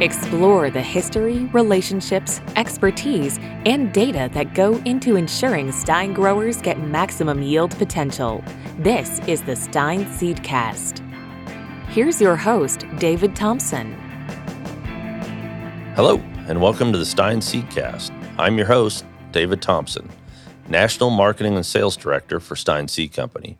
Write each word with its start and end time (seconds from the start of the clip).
Explore 0.00 0.70
the 0.70 0.82
history, 0.82 1.44
relationships, 1.52 2.40
expertise, 2.56 3.38
and 3.64 3.92
data 3.92 4.28
that 4.34 4.52
go 4.52 4.74
into 4.78 5.14
ensuring 5.14 5.70
Stine 5.70 6.12
growers 6.12 6.60
get 6.60 6.80
maximum 6.80 7.40
yield 7.40 7.70
potential. 7.78 8.42
This 8.76 9.20
is 9.28 9.42
the 9.42 9.54
Stine 9.54 10.04
Seedcast. 10.06 10.98
Here's 11.90 12.20
your 12.20 12.34
host, 12.34 12.84
David 12.98 13.36
Thompson. 13.36 13.92
Hello, 15.94 16.16
and 16.48 16.60
welcome 16.60 16.90
to 16.90 16.98
the 16.98 17.06
Stine 17.06 17.38
Seedcast. 17.38 18.10
I'm 18.36 18.58
your 18.58 18.66
host, 18.66 19.04
David 19.30 19.62
Thompson, 19.62 20.10
National 20.66 21.10
Marketing 21.10 21.54
and 21.54 21.64
Sales 21.64 21.96
Director 21.96 22.40
for 22.40 22.56
Stine 22.56 22.88
Seed 22.88 23.12
Company. 23.12 23.58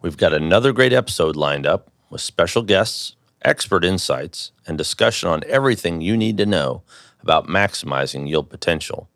We've 0.00 0.16
got 0.16 0.32
another 0.32 0.72
great 0.72 0.92
episode 0.92 1.34
lined 1.34 1.66
up 1.66 1.90
with 2.08 2.20
special 2.20 2.62
guests, 2.62 3.15
expert 3.46 3.84
insights, 3.84 4.50
and 4.66 4.76
discussion 4.76 5.28
on 5.28 5.44
everything 5.46 6.00
you 6.00 6.16
need 6.16 6.36
to 6.36 6.44
know 6.44 6.82
about 7.22 7.46
maximizing 7.46 8.28
yield 8.28 8.50
potential. 8.50 9.08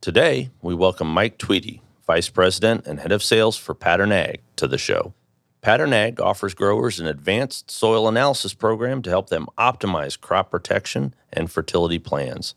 Today, 0.00 0.50
we 0.60 0.74
welcome 0.74 1.06
Mike 1.06 1.38
Tweedy, 1.38 1.80
Vice 2.06 2.28
President 2.28 2.86
and 2.88 2.98
Head 2.98 3.12
of 3.12 3.22
Sales 3.22 3.56
for 3.56 3.72
Pattern 3.72 4.10
Ag, 4.10 4.40
to 4.56 4.66
the 4.66 4.78
show. 4.78 5.14
Pattern 5.62 5.92
Ag 5.92 6.20
offers 6.20 6.54
growers 6.54 6.98
an 6.98 7.06
advanced 7.06 7.70
soil 7.70 8.08
analysis 8.08 8.52
program 8.52 9.00
to 9.02 9.10
help 9.10 9.28
them 9.28 9.46
optimize 9.56 10.20
crop 10.20 10.50
protection 10.50 11.14
and 11.32 11.52
fertility 11.52 12.00
plans. 12.00 12.54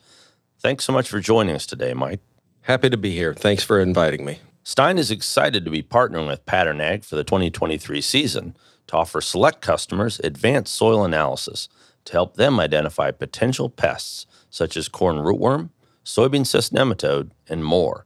Thanks 0.60 0.86
so 0.86 0.94
much 0.94 1.08
for 1.08 1.20
joining 1.20 1.56
us 1.56 1.68
today, 1.68 1.94
Mike. 1.94 2.22
Happy 2.62 2.90
to 2.90 2.98
be 2.98 3.12
here. 3.12 3.36
Thanks 3.36 3.64
for 3.64 3.80
inviting 3.80 4.26
me. 4.26 4.40
Stine 4.64 4.98
is 4.98 5.12
excited 5.12 5.66
to 5.66 5.72
be 5.72 5.84
partnering 5.84 6.26
with 6.26 6.46
Pattern 6.48 6.82
Ag 6.82 7.04
for 7.04 7.16
the 7.16 7.24
2023 7.26 8.02
season 8.02 8.56
to 8.88 8.98
offer 8.98 9.22
select 9.22 9.62
customers 9.62 10.20
advanced 10.24 10.74
soil 10.74 11.04
analysis 11.04 11.70
to 12.06 12.14
help 12.14 12.36
them 12.36 12.60
identify 12.60 13.12
potential 13.12 13.70
pests 13.70 14.26
such 14.50 14.78
as 14.78 14.88
corn 14.88 15.18
rootworm, 15.18 15.70
soybean 16.06 16.46
cyst 16.46 16.74
nematode, 16.74 17.32
and 17.48 17.64
more. 17.64 18.06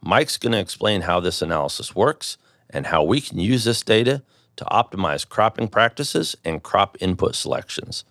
Mike's 0.00 0.36
going 0.36 0.52
to 0.52 0.58
explain 0.58 1.02
how 1.02 1.20
this 1.20 1.42
analysis 1.42 1.94
works 1.94 2.36
and 2.70 2.86
how 2.86 3.02
we 3.02 3.20
can 3.20 3.38
use 3.38 3.64
this 3.64 3.82
data 3.82 4.22
to 4.56 4.64
optimize 4.66 5.28
cropping 5.28 5.68
practices 5.68 6.36
and 6.44 6.62
crop 6.62 6.96
input 7.00 7.34
selections. 7.34 8.04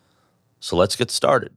So 0.59 0.75
let's 0.75 0.95
get 0.95 1.11
started. 1.11 1.53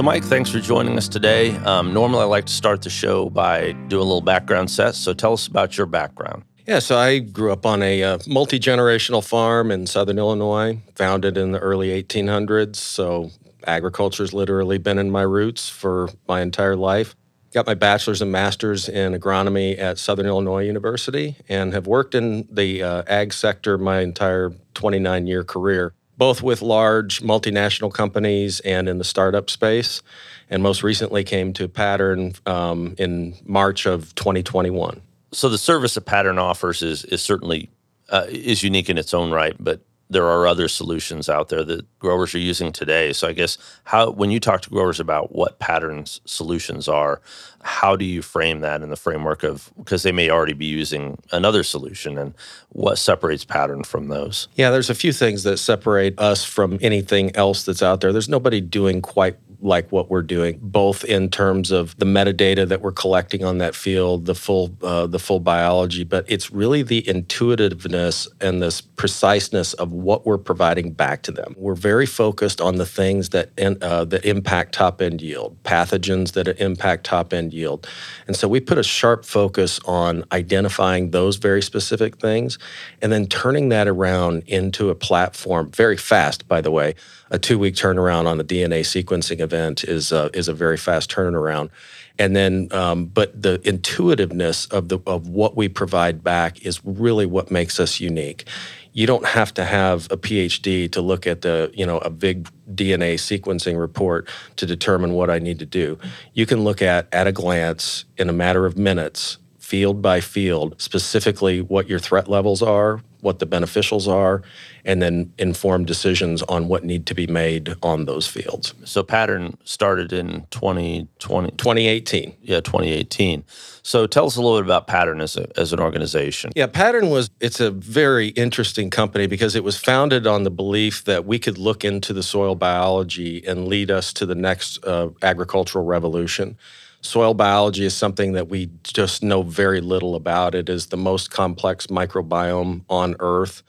So, 0.00 0.04
Mike, 0.04 0.24
thanks 0.24 0.48
for 0.48 0.60
joining 0.60 0.96
us 0.96 1.08
today. 1.08 1.54
Um, 1.56 1.92
normally, 1.92 2.22
I 2.22 2.24
like 2.24 2.46
to 2.46 2.52
start 2.54 2.80
the 2.80 2.88
show 2.88 3.28
by 3.28 3.72
doing 3.72 4.00
a 4.00 4.04
little 4.06 4.22
background 4.22 4.70
set. 4.70 4.94
So, 4.94 5.12
tell 5.12 5.34
us 5.34 5.46
about 5.46 5.76
your 5.76 5.86
background. 5.86 6.42
Yeah, 6.66 6.78
so 6.78 6.96
I 6.96 7.18
grew 7.18 7.52
up 7.52 7.66
on 7.66 7.82
a 7.82 8.02
uh, 8.02 8.18
multi 8.26 8.58
generational 8.58 9.22
farm 9.22 9.70
in 9.70 9.86
southern 9.86 10.18
Illinois, 10.18 10.80
founded 10.94 11.36
in 11.36 11.52
the 11.52 11.58
early 11.58 12.02
1800s. 12.02 12.76
So, 12.76 13.30
agriculture's 13.66 14.32
literally 14.32 14.78
been 14.78 14.98
in 14.98 15.10
my 15.10 15.20
roots 15.20 15.68
for 15.68 16.08
my 16.26 16.40
entire 16.40 16.76
life. 16.76 17.14
Got 17.52 17.66
my 17.66 17.74
bachelor's 17.74 18.22
and 18.22 18.32
master's 18.32 18.88
in 18.88 19.12
agronomy 19.12 19.78
at 19.78 19.98
Southern 19.98 20.24
Illinois 20.24 20.64
University 20.64 21.36
and 21.46 21.74
have 21.74 21.86
worked 21.86 22.14
in 22.14 22.48
the 22.50 22.82
uh, 22.82 23.02
ag 23.06 23.34
sector 23.34 23.76
my 23.76 24.00
entire 24.00 24.50
29 24.72 25.26
year 25.26 25.44
career 25.44 25.92
both 26.20 26.42
with 26.42 26.60
large 26.60 27.22
multinational 27.22 27.90
companies 27.90 28.60
and 28.60 28.90
in 28.90 28.98
the 28.98 29.04
startup 29.04 29.48
space. 29.48 30.02
And 30.50 30.62
most 30.62 30.82
recently 30.82 31.24
came 31.24 31.54
to 31.54 31.66
Pattern 31.66 32.34
um, 32.44 32.94
in 32.98 33.36
March 33.46 33.86
of 33.86 34.14
2021. 34.16 35.00
So 35.32 35.48
the 35.48 35.56
service 35.56 35.94
that 35.94 36.02
Pattern 36.02 36.38
offers 36.38 36.82
is 36.82 37.04
is 37.06 37.22
certainly 37.22 37.70
uh, 38.10 38.26
is 38.28 38.62
unique 38.62 38.90
in 38.90 38.98
its 38.98 39.14
own 39.14 39.30
right, 39.30 39.56
but 39.58 39.80
there 40.10 40.26
are 40.26 40.46
other 40.46 40.66
solutions 40.66 41.28
out 41.28 41.48
there 41.48 41.62
that 41.64 41.98
growers 42.00 42.34
are 42.34 42.38
using 42.38 42.72
today. 42.72 43.12
So 43.12 43.28
I 43.28 43.32
guess 43.32 43.56
how 43.84 44.10
when 44.10 44.30
you 44.32 44.40
talk 44.40 44.60
to 44.62 44.70
growers 44.70 44.98
about 44.98 45.34
what 45.34 45.60
patterns 45.60 46.20
solutions 46.24 46.88
are, 46.88 47.22
how 47.62 47.94
do 47.94 48.04
you 48.04 48.20
frame 48.20 48.60
that 48.60 48.82
in 48.82 48.90
the 48.90 48.96
framework 48.96 49.44
of 49.44 49.70
because 49.78 50.02
they 50.02 50.12
may 50.12 50.28
already 50.28 50.52
be 50.52 50.66
using 50.66 51.16
another 51.30 51.62
solution 51.62 52.18
and 52.18 52.34
what 52.70 52.98
separates 52.98 53.44
pattern 53.44 53.84
from 53.84 54.08
those? 54.08 54.48
Yeah, 54.56 54.70
there's 54.70 54.90
a 54.90 54.94
few 54.94 55.12
things 55.12 55.44
that 55.44 55.58
separate 55.58 56.18
us 56.18 56.44
from 56.44 56.78
anything 56.82 57.34
else 57.36 57.64
that's 57.64 57.82
out 57.82 58.00
there. 58.00 58.12
There's 58.12 58.28
nobody 58.28 58.60
doing 58.60 59.00
quite 59.00 59.36
like 59.62 59.90
what 59.92 60.10
we're 60.10 60.22
doing, 60.22 60.58
both 60.62 61.04
in 61.04 61.28
terms 61.28 61.70
of 61.70 61.96
the 61.98 62.06
metadata 62.06 62.66
that 62.68 62.80
we're 62.80 62.92
collecting 62.92 63.44
on 63.44 63.58
that 63.58 63.74
field, 63.74 64.26
the 64.26 64.34
full 64.34 64.74
uh, 64.82 65.06
the 65.06 65.18
full 65.18 65.40
biology, 65.40 66.04
but 66.04 66.24
it's 66.28 66.50
really 66.50 66.82
the 66.82 67.00
intuitiveness 67.00 68.28
and 68.40 68.62
this 68.62 68.80
preciseness 68.80 69.72
of 69.74 69.92
what 69.92 70.26
we're 70.26 70.38
providing 70.38 70.92
back 70.92 71.22
to 71.22 71.32
them. 71.32 71.54
We're 71.56 71.74
very 71.74 72.06
focused 72.06 72.60
on 72.60 72.76
the 72.76 72.86
things 72.86 73.30
that 73.30 73.50
in, 73.56 73.78
uh, 73.82 74.04
that 74.06 74.24
impact 74.24 74.74
top 74.74 75.02
end 75.02 75.20
yield, 75.20 75.62
pathogens 75.62 76.32
that 76.32 76.48
impact 76.60 77.04
top 77.04 77.32
end 77.32 77.52
yield, 77.52 77.86
and 78.26 78.36
so 78.36 78.48
we 78.48 78.60
put 78.60 78.78
a 78.78 78.82
sharp 78.82 79.24
focus 79.24 79.80
on 79.84 80.24
identifying 80.32 81.10
those 81.10 81.36
very 81.36 81.62
specific 81.62 82.18
things, 82.18 82.58
and 83.02 83.12
then 83.12 83.26
turning 83.26 83.68
that 83.70 83.88
around 83.88 84.42
into 84.46 84.90
a 84.90 84.94
platform 84.94 85.70
very 85.70 85.96
fast. 85.96 86.48
By 86.48 86.60
the 86.60 86.70
way 86.70 86.94
a 87.30 87.38
two 87.38 87.58
week 87.58 87.74
turnaround 87.74 88.26
on 88.26 88.40
a 88.40 88.44
DNA 88.44 88.80
sequencing 88.80 89.40
event 89.40 89.84
is 89.84 90.12
a, 90.12 90.30
is 90.34 90.48
a 90.48 90.54
very 90.54 90.76
fast 90.76 91.10
turnaround. 91.10 91.70
And 92.18 92.36
then, 92.36 92.68
um, 92.72 93.06
but 93.06 93.40
the 93.40 93.60
intuitiveness 93.62 94.66
of 94.66 94.88
the 94.88 94.98
of 95.06 95.28
what 95.28 95.56
we 95.56 95.68
provide 95.68 96.22
back 96.22 96.66
is 96.66 96.84
really 96.84 97.24
what 97.24 97.50
makes 97.50 97.80
us 97.80 97.98
unique. 97.98 98.46
You 98.92 99.06
don't 99.06 99.24
have 99.24 99.54
to 99.54 99.64
have 99.64 100.06
a 100.10 100.16
PhD 100.16 100.90
to 100.92 101.00
look 101.00 101.26
at 101.26 101.42
the 101.42 101.70
you 101.72 101.86
know 101.86 101.98
a 101.98 102.10
big 102.10 102.50
DNA 102.74 103.14
sequencing 103.14 103.78
report 103.78 104.28
to 104.56 104.66
determine 104.66 105.14
what 105.14 105.30
I 105.30 105.38
need 105.38 105.60
to 105.60 105.66
do. 105.66 105.98
You 106.34 106.44
can 106.44 106.62
look 106.62 106.82
at 106.82 107.08
at 107.14 107.26
a 107.26 107.32
glance 107.32 108.04
in 108.18 108.28
a 108.28 108.34
matter 108.34 108.66
of 108.66 108.76
minutes 108.76 109.38
field 109.70 110.02
by 110.02 110.20
field, 110.20 110.74
specifically 110.82 111.60
what 111.60 111.88
your 111.88 112.00
threat 112.00 112.26
levels 112.26 112.60
are, 112.60 113.00
what 113.20 113.38
the 113.38 113.46
beneficials 113.46 114.08
are, 114.08 114.42
and 114.84 115.00
then 115.00 115.32
inform 115.38 115.84
decisions 115.84 116.42
on 116.42 116.66
what 116.66 116.82
need 116.82 117.06
to 117.06 117.14
be 117.14 117.28
made 117.28 117.72
on 117.80 118.04
those 118.04 118.26
fields. 118.26 118.74
So 118.84 119.04
Pattern 119.04 119.56
started 119.62 120.12
in 120.12 120.44
2020 120.50 121.52
2018. 121.52 122.36
Yeah, 122.42 122.58
2018. 122.58 123.44
So 123.82 124.08
tell 124.08 124.26
us 124.26 124.34
a 124.34 124.42
little 124.42 124.58
bit 124.58 124.66
about 124.66 124.88
Pattern 124.88 125.20
as, 125.20 125.36
a, 125.36 125.46
as 125.56 125.72
an 125.72 125.78
organization. 125.78 126.50
Yeah, 126.56 126.66
Pattern 126.66 127.08
was 127.08 127.30
it's 127.38 127.60
a 127.60 127.70
very 127.70 128.28
interesting 128.30 128.90
company 128.90 129.28
because 129.28 129.54
it 129.54 129.62
was 129.62 129.76
founded 129.76 130.26
on 130.26 130.42
the 130.42 130.50
belief 130.50 131.04
that 131.04 131.24
we 131.24 131.38
could 131.38 131.58
look 131.58 131.84
into 131.84 132.12
the 132.12 132.24
soil 132.24 132.56
biology 132.56 133.46
and 133.46 133.68
lead 133.68 133.92
us 133.92 134.12
to 134.14 134.26
the 134.26 134.34
next 134.34 134.84
uh, 134.84 135.10
agricultural 135.22 135.84
revolution. 135.84 136.58
Soil 137.02 137.32
biology 137.32 137.84
is 137.84 137.96
something 137.96 138.32
that 138.32 138.48
we 138.48 138.70
just 138.84 139.22
know 139.22 139.42
very 139.42 139.80
little 139.80 140.14
about. 140.14 140.54
It 140.54 140.68
is 140.68 140.86
the 140.86 140.98
most 140.98 141.30
complex 141.30 141.86
microbiome 141.86 142.84
on 142.90 143.16
Earth. 143.20 143.62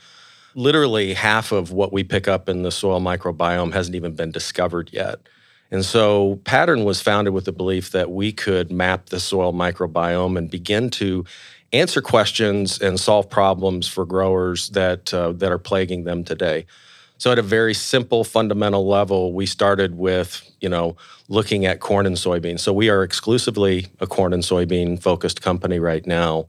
Literally, 0.53 1.13
half 1.13 1.53
of 1.53 1.71
what 1.71 1.93
we 1.93 2.03
pick 2.03 2.27
up 2.27 2.49
in 2.49 2.63
the 2.63 2.71
soil 2.71 2.99
microbiome 2.99 3.73
hasn't 3.73 3.95
even 3.95 4.15
been 4.15 4.31
discovered 4.31 4.89
yet. 4.91 5.19
And 5.71 5.85
so, 5.85 6.41
Pattern 6.43 6.83
was 6.83 7.01
founded 7.01 7.33
with 7.33 7.45
the 7.45 7.53
belief 7.53 7.91
that 7.91 8.11
we 8.11 8.33
could 8.33 8.69
map 8.69 9.07
the 9.07 9.19
soil 9.21 9.53
microbiome 9.53 10.37
and 10.37 10.49
begin 10.49 10.89
to 10.91 11.23
answer 11.71 12.01
questions 12.01 12.81
and 12.81 12.99
solve 12.99 13.29
problems 13.29 13.87
for 13.87 14.05
growers 14.05 14.69
that, 14.71 15.13
uh, 15.13 15.31
that 15.31 15.53
are 15.53 15.57
plaguing 15.57 16.03
them 16.03 16.25
today. 16.25 16.65
So 17.21 17.31
at 17.31 17.37
a 17.37 17.43
very 17.43 17.75
simple 17.75 18.23
fundamental 18.23 18.87
level, 18.87 19.31
we 19.31 19.45
started 19.45 19.95
with, 19.95 20.41
you 20.59 20.67
know, 20.67 20.97
looking 21.27 21.67
at 21.67 21.79
corn 21.79 22.07
and 22.07 22.15
soybean. 22.15 22.59
So 22.59 22.73
we 22.73 22.89
are 22.89 23.03
exclusively 23.03 23.85
a 23.99 24.07
corn 24.07 24.33
and 24.33 24.41
soybean 24.41 24.99
focused 24.99 25.39
company 25.39 25.77
right 25.77 26.03
now. 26.07 26.47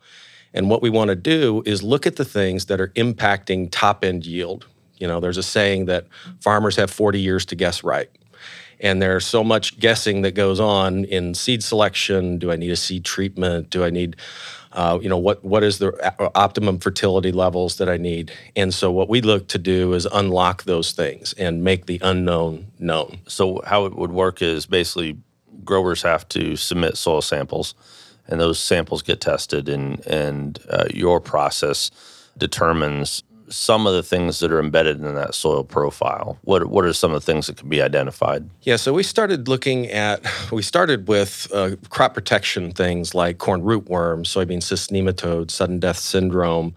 And 0.54 0.70
what 0.70 0.80
we 0.80 0.88
want 0.88 1.08
to 1.08 1.14
do 1.14 1.62
is 1.66 1.82
look 1.82 2.06
at 2.06 2.16
the 2.16 2.24
things 2.24 2.64
that 2.66 2.80
are 2.80 2.88
impacting 2.88 3.68
top 3.70 4.02
end 4.02 4.24
yield. 4.24 4.66
You 4.96 5.06
know, 5.06 5.20
there's 5.20 5.36
a 5.36 5.42
saying 5.42 5.84
that 5.86 6.06
farmers 6.40 6.76
have 6.76 6.90
40 6.90 7.20
years 7.20 7.44
to 7.46 7.54
guess 7.54 7.84
right. 7.84 8.08
And 8.80 9.02
there's 9.02 9.26
so 9.26 9.44
much 9.44 9.78
guessing 9.78 10.22
that 10.22 10.34
goes 10.34 10.58
on 10.58 11.04
in 11.04 11.34
seed 11.34 11.62
selection. 11.62 12.38
Do 12.38 12.50
I 12.50 12.56
need 12.56 12.70
a 12.70 12.76
seed 12.76 13.04
treatment? 13.04 13.68
Do 13.68 13.84
I 13.84 13.90
need 13.90 14.16
uh, 14.72 14.98
you 15.00 15.08
know 15.08 15.18
what 15.18 15.44
what 15.44 15.62
is 15.62 15.78
the 15.78 15.92
optimum 16.34 16.78
fertility 16.78 17.32
levels 17.32 17.76
that 17.76 17.88
I 17.88 17.96
need, 17.96 18.32
and 18.56 18.72
so 18.72 18.90
what 18.90 19.08
we 19.08 19.20
look 19.20 19.48
to 19.48 19.58
do 19.58 19.92
is 19.92 20.06
unlock 20.06 20.64
those 20.64 20.92
things 20.92 21.32
and 21.34 21.62
make 21.62 21.86
the 21.86 22.00
unknown 22.02 22.68
known. 22.78 23.18
So 23.26 23.60
how 23.66 23.86
it 23.86 23.96
would 23.96 24.12
work 24.12 24.40
is 24.42 24.66
basically 24.66 25.18
growers 25.64 26.02
have 26.02 26.28
to 26.30 26.56
submit 26.56 26.96
soil 26.96 27.20
samples, 27.22 27.74
and 28.26 28.40
those 28.40 28.58
samples 28.58 29.02
get 29.02 29.20
tested, 29.20 29.68
and 29.68 30.04
and 30.06 30.58
uh, 30.70 30.86
your 30.92 31.20
process 31.20 31.90
determines 32.38 33.22
some 33.52 33.86
of 33.86 33.94
the 33.94 34.02
things 34.02 34.40
that 34.40 34.50
are 34.50 34.58
embedded 34.58 34.96
in 35.00 35.14
that 35.14 35.34
soil 35.34 35.64
profile? 35.64 36.38
What 36.42 36.66
what 36.66 36.84
are 36.84 36.92
some 36.92 37.12
of 37.12 37.24
the 37.24 37.32
things 37.32 37.46
that 37.46 37.56
can 37.56 37.68
be 37.68 37.82
identified? 37.82 38.48
Yeah, 38.62 38.76
so 38.76 38.92
we 38.92 39.02
started 39.02 39.48
looking 39.48 39.88
at 39.90 40.24
we 40.52 40.62
started 40.62 41.08
with 41.08 41.48
uh, 41.52 41.76
crop 41.90 42.14
protection 42.14 42.72
things 42.72 43.14
like 43.14 43.38
corn 43.38 43.62
rootworm, 43.62 44.24
soybean 44.24 44.62
cyst 44.62 44.90
nematode, 44.90 45.50
sudden 45.50 45.78
death 45.78 45.98
syndrome. 45.98 46.74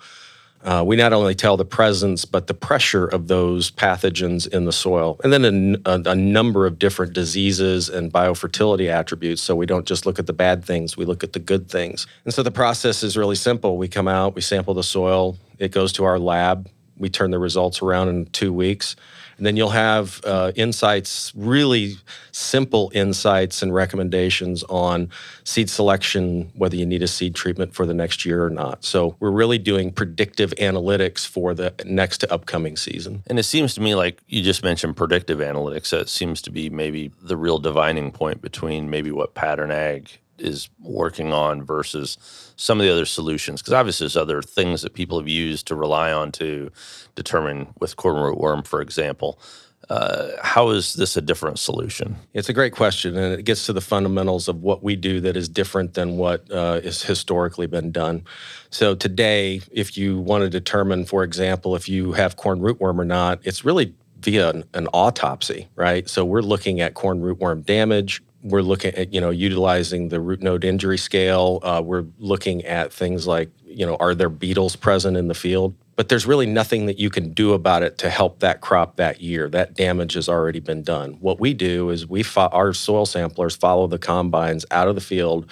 uh, 0.65 0.83
we 0.85 0.95
not 0.95 1.13
only 1.13 1.35
tell 1.35 1.57
the 1.57 1.65
presence 1.65 2.25
but 2.25 2.47
the 2.47 2.53
pressure 2.53 3.05
of 3.05 3.27
those 3.27 3.69
pathogens 3.71 4.47
in 4.47 4.65
the 4.65 4.71
soil, 4.71 5.19
and 5.23 5.31
then 5.31 5.79
a, 5.85 5.91
a, 5.91 6.01
a, 6.11 6.15
number 6.15 6.65
of 6.65 6.79
different 6.79 7.13
diseases 7.13 7.87
and 7.87 8.11
biofertility 8.11 8.89
attributes. 8.89 9.41
So 9.41 9.55
we 9.55 9.67
don't 9.67 9.85
just 9.85 10.05
look 10.05 10.17
at 10.19 10.25
the 10.25 10.33
bad 10.33 10.65
things; 10.65 10.97
we 10.97 11.05
look 11.05 11.23
at 11.23 11.33
the 11.33 11.39
good 11.39 11.69
things. 11.69 12.07
And 12.25 12.33
so 12.33 12.43
the 12.43 12.51
process 12.51 13.03
is 13.03 13.15
really 13.15 13.35
simple. 13.35 13.77
We 13.77 13.87
come 13.87 14.07
out, 14.07 14.35
we 14.35 14.41
sample 14.41 14.73
the 14.73 14.83
soil, 14.83 15.37
it 15.59 15.71
goes 15.71 15.93
to 15.93 16.03
our 16.05 16.19
lab, 16.19 16.69
we 16.97 17.09
turn 17.09 17.31
the 17.31 17.39
results 17.39 17.81
around 17.81 18.09
in 18.09 18.25
two 18.27 18.53
weeks 18.53 18.95
and 19.37 19.45
then 19.45 19.57
you'll 19.57 19.69
have 19.69 20.21
uh, 20.23 20.51
insights, 20.55 21.33
really 21.35 21.97
simple 22.31 22.91
insights 22.93 23.61
and 23.61 23.73
recommendations 23.73 24.63
on 24.63 25.09
seed 25.43 25.69
selection, 25.69 26.51
whether 26.55 26.75
you 26.75 26.85
need 26.85 27.03
a 27.03 27.07
seed 27.07 27.35
treatment 27.35 27.73
for 27.73 27.85
the 27.85 27.93
next 27.93 28.25
year 28.25 28.45
or 28.45 28.49
not. 28.49 28.83
So 28.85 29.15
we're 29.19 29.31
really 29.31 29.57
doing 29.57 29.91
predictive 29.91 30.53
analytics 30.57 31.27
for 31.27 31.53
the 31.53 31.73
next 31.85 32.19
to 32.19 32.33
upcoming 32.33 32.77
season. 32.77 33.23
And 33.27 33.37
it 33.37 33.43
seems 33.43 33.73
to 33.75 33.81
me 33.81 33.95
like 33.95 34.19
you 34.27 34.41
just 34.41 34.63
mentioned 34.63 34.95
predictive 34.95 35.39
analytics. 35.39 35.89
That 35.89 36.09
seems 36.09 36.41
to 36.43 36.51
be 36.51 36.69
maybe 36.69 37.11
the 37.21 37.37
real 37.37 37.59
divining 37.59 38.11
point 38.11 38.41
between 38.41 38.89
maybe 38.89 39.11
what 39.11 39.33
pattern 39.33 39.71
ag 39.71 40.19
is 40.37 40.69
working 40.79 41.33
on 41.33 41.63
versus 41.63 42.17
some 42.55 42.79
of 42.79 42.85
the 42.85 42.91
other 42.91 43.05
solutions. 43.05 43.61
Because 43.61 43.73
obviously 43.73 44.05
there's 44.05 44.17
other 44.17 44.41
things 44.41 44.81
that 44.81 44.93
people 44.93 45.19
have 45.19 45.27
used 45.27 45.67
to 45.67 45.75
rely 45.75 46.11
on 46.11 46.31
to 46.33 46.71
determine 47.15 47.67
with 47.79 47.95
corn 47.95 48.15
rootworm 48.15 48.65
for 48.65 48.81
example. 48.81 49.39
Uh, 49.87 50.31
how 50.41 50.69
is 50.69 50.95
this 50.95 51.15
a 51.15 51.21
different 51.21 51.59
solution? 51.59 52.15
It's 52.33 52.49
a 52.49 52.53
great 52.53 52.73
question 52.73 53.15
and 53.15 53.39
it 53.39 53.43
gets 53.43 53.67
to 53.67 53.73
the 53.73 53.81
fundamentals 53.81 54.47
of 54.47 54.63
what 54.63 54.81
we 54.81 54.95
do 54.95 55.21
that 55.21 55.37
is 55.37 55.47
different 55.47 55.93
than 55.93 56.17
what 56.17 56.51
uh, 56.51 56.81
has 56.81 57.03
historically 57.03 57.67
been 57.67 57.91
done. 57.91 58.23
So 58.71 58.95
today 58.95 59.61
if 59.71 59.95
you 59.95 60.19
want 60.19 60.43
to 60.43 60.49
determine 60.49 61.05
for 61.05 61.23
example 61.23 61.75
if 61.75 61.87
you 61.87 62.13
have 62.13 62.35
corn 62.35 62.61
rootworm 62.61 62.97
or 62.97 63.05
not 63.05 63.39
it's 63.43 63.63
really 63.63 63.93
via 64.21 64.49
an, 64.49 64.63
an 64.73 64.87
autopsy 64.87 65.67
right? 65.75 66.09
So 66.09 66.25
we're 66.25 66.41
looking 66.41 66.81
at 66.81 66.95
corn 66.95 67.21
rootworm 67.21 67.63
damage 67.63 68.23
we're 68.45 68.61
looking 68.61 68.93
at 68.93 69.11
you 69.13 69.19
know 69.19 69.31
utilizing 69.31 70.09
the 70.09 70.19
root 70.21 70.41
node 70.41 70.63
injury 70.63 70.97
scale. 70.97 71.59
Uh, 71.63 71.81
we're 71.83 72.05
looking 72.19 72.63
at 72.63 72.93
things 72.93 73.27
like 73.27 73.49
you 73.65 73.85
know 73.85 73.95
are 73.97 74.13
there 74.15 74.29
beetles 74.29 74.75
present 74.75 75.17
in 75.17 75.27
the 75.27 75.33
field? 75.33 75.75
But 75.95 76.09
there's 76.09 76.25
really 76.25 76.45
nothing 76.45 76.87
that 76.87 76.99
you 76.99 77.09
can 77.09 77.31
do 77.31 77.53
about 77.53 77.81
it 77.81 77.97
to 77.99 78.09
help 78.09 78.39
that 78.39 78.59
crop 78.59 78.97
that 78.97 79.21
year. 79.21 79.49
That 79.49 79.75
damage 79.75 80.13
has 80.13 80.27
already 80.27 80.59
been 80.59 80.83
done. 80.83 81.13
What 81.21 81.39
we 81.39 81.53
do 81.53 81.89
is 81.89 82.05
we 82.05 82.21
fo- 82.21 82.49
our 82.51 82.73
soil 82.73 83.05
samplers 83.05 83.55
follow 83.55 83.87
the 83.87 83.97
combines 83.97 84.65
out 84.71 84.89
of 84.89 84.95
the 84.95 85.01
field 85.01 85.49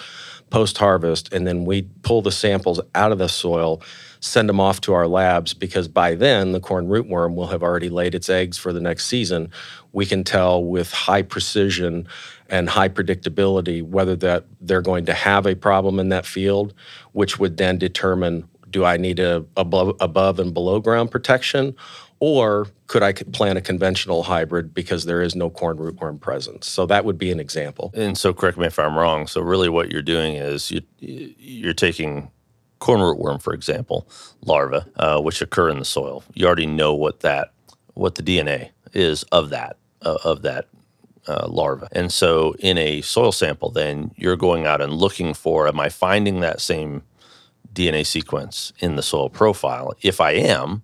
post 0.50 0.78
harvest, 0.78 1.32
and 1.32 1.46
then 1.46 1.64
we 1.64 1.82
pull 2.02 2.22
the 2.22 2.30
samples 2.30 2.80
out 2.94 3.10
of 3.10 3.18
the 3.18 3.28
soil 3.28 3.82
send 4.24 4.48
them 4.48 4.58
off 4.58 4.80
to 4.80 4.94
our 4.94 5.06
labs 5.06 5.52
because 5.52 5.86
by 5.86 6.14
then 6.14 6.52
the 6.52 6.60
corn 6.60 6.86
rootworm 6.88 7.34
will 7.34 7.48
have 7.48 7.62
already 7.62 7.90
laid 7.90 8.14
its 8.14 8.30
eggs 8.30 8.56
for 8.56 8.72
the 8.72 8.80
next 8.80 9.06
season. 9.06 9.50
We 9.92 10.06
can 10.06 10.24
tell 10.24 10.64
with 10.64 10.92
high 10.92 11.22
precision 11.22 12.08
and 12.48 12.70
high 12.70 12.88
predictability 12.88 13.82
whether 13.82 14.16
that 14.16 14.46
they're 14.62 14.80
going 14.80 15.04
to 15.06 15.12
have 15.12 15.46
a 15.46 15.54
problem 15.54 15.98
in 15.98 16.08
that 16.08 16.24
field, 16.24 16.72
which 17.12 17.38
would 17.38 17.58
then 17.58 17.76
determine 17.78 18.48
do 18.70 18.84
I 18.84 18.96
need 18.96 19.20
a 19.20 19.44
above, 19.56 19.94
above 20.00 20.40
and 20.40 20.54
below 20.54 20.80
ground 20.80 21.10
protection 21.10 21.76
or 22.18 22.68
could 22.86 23.02
I 23.02 23.12
plant 23.12 23.58
a 23.58 23.60
conventional 23.60 24.22
hybrid 24.22 24.72
because 24.72 25.04
there 25.04 25.20
is 25.20 25.36
no 25.36 25.50
corn 25.50 25.76
rootworm 25.76 26.18
presence? 26.18 26.66
So 26.66 26.86
that 26.86 27.04
would 27.04 27.18
be 27.18 27.30
an 27.30 27.38
example. 27.38 27.92
And 27.94 28.16
so, 28.16 28.32
correct 28.32 28.56
me 28.56 28.66
if 28.66 28.78
I'm 28.78 28.96
wrong. 28.96 29.26
So, 29.26 29.42
really, 29.42 29.68
what 29.68 29.92
you're 29.92 30.00
doing 30.00 30.36
is 30.36 30.70
you, 30.70 30.80
you're 30.98 31.74
taking 31.74 32.30
corn 32.84 33.00
rootworm, 33.00 33.40
for 33.40 33.54
example, 33.54 34.06
larvae, 34.44 34.84
uh, 34.96 35.18
which 35.18 35.40
occur 35.40 35.70
in 35.70 35.78
the 35.78 35.86
soil. 35.86 36.22
You 36.34 36.46
already 36.46 36.66
know 36.66 36.92
what 36.92 37.20
that, 37.20 37.54
what 37.94 38.16
the 38.16 38.22
DNA 38.22 38.72
is 38.92 39.22
of 39.24 39.48
that, 39.50 39.78
uh, 40.02 40.18
of 40.22 40.42
that 40.42 40.66
uh, 41.26 41.46
larva. 41.48 41.88
And 41.92 42.12
so, 42.12 42.54
in 42.58 42.76
a 42.76 43.00
soil 43.00 43.32
sample, 43.32 43.70
then 43.70 44.10
you're 44.16 44.36
going 44.36 44.66
out 44.66 44.82
and 44.82 44.92
looking 44.92 45.32
for, 45.32 45.66
am 45.66 45.80
I 45.80 45.88
finding 45.88 46.40
that 46.40 46.60
same 46.60 47.02
DNA 47.72 48.04
sequence 48.04 48.74
in 48.80 48.96
the 48.96 49.02
soil 49.02 49.30
profile? 49.30 49.94
If 50.02 50.20
I 50.20 50.32
am, 50.32 50.82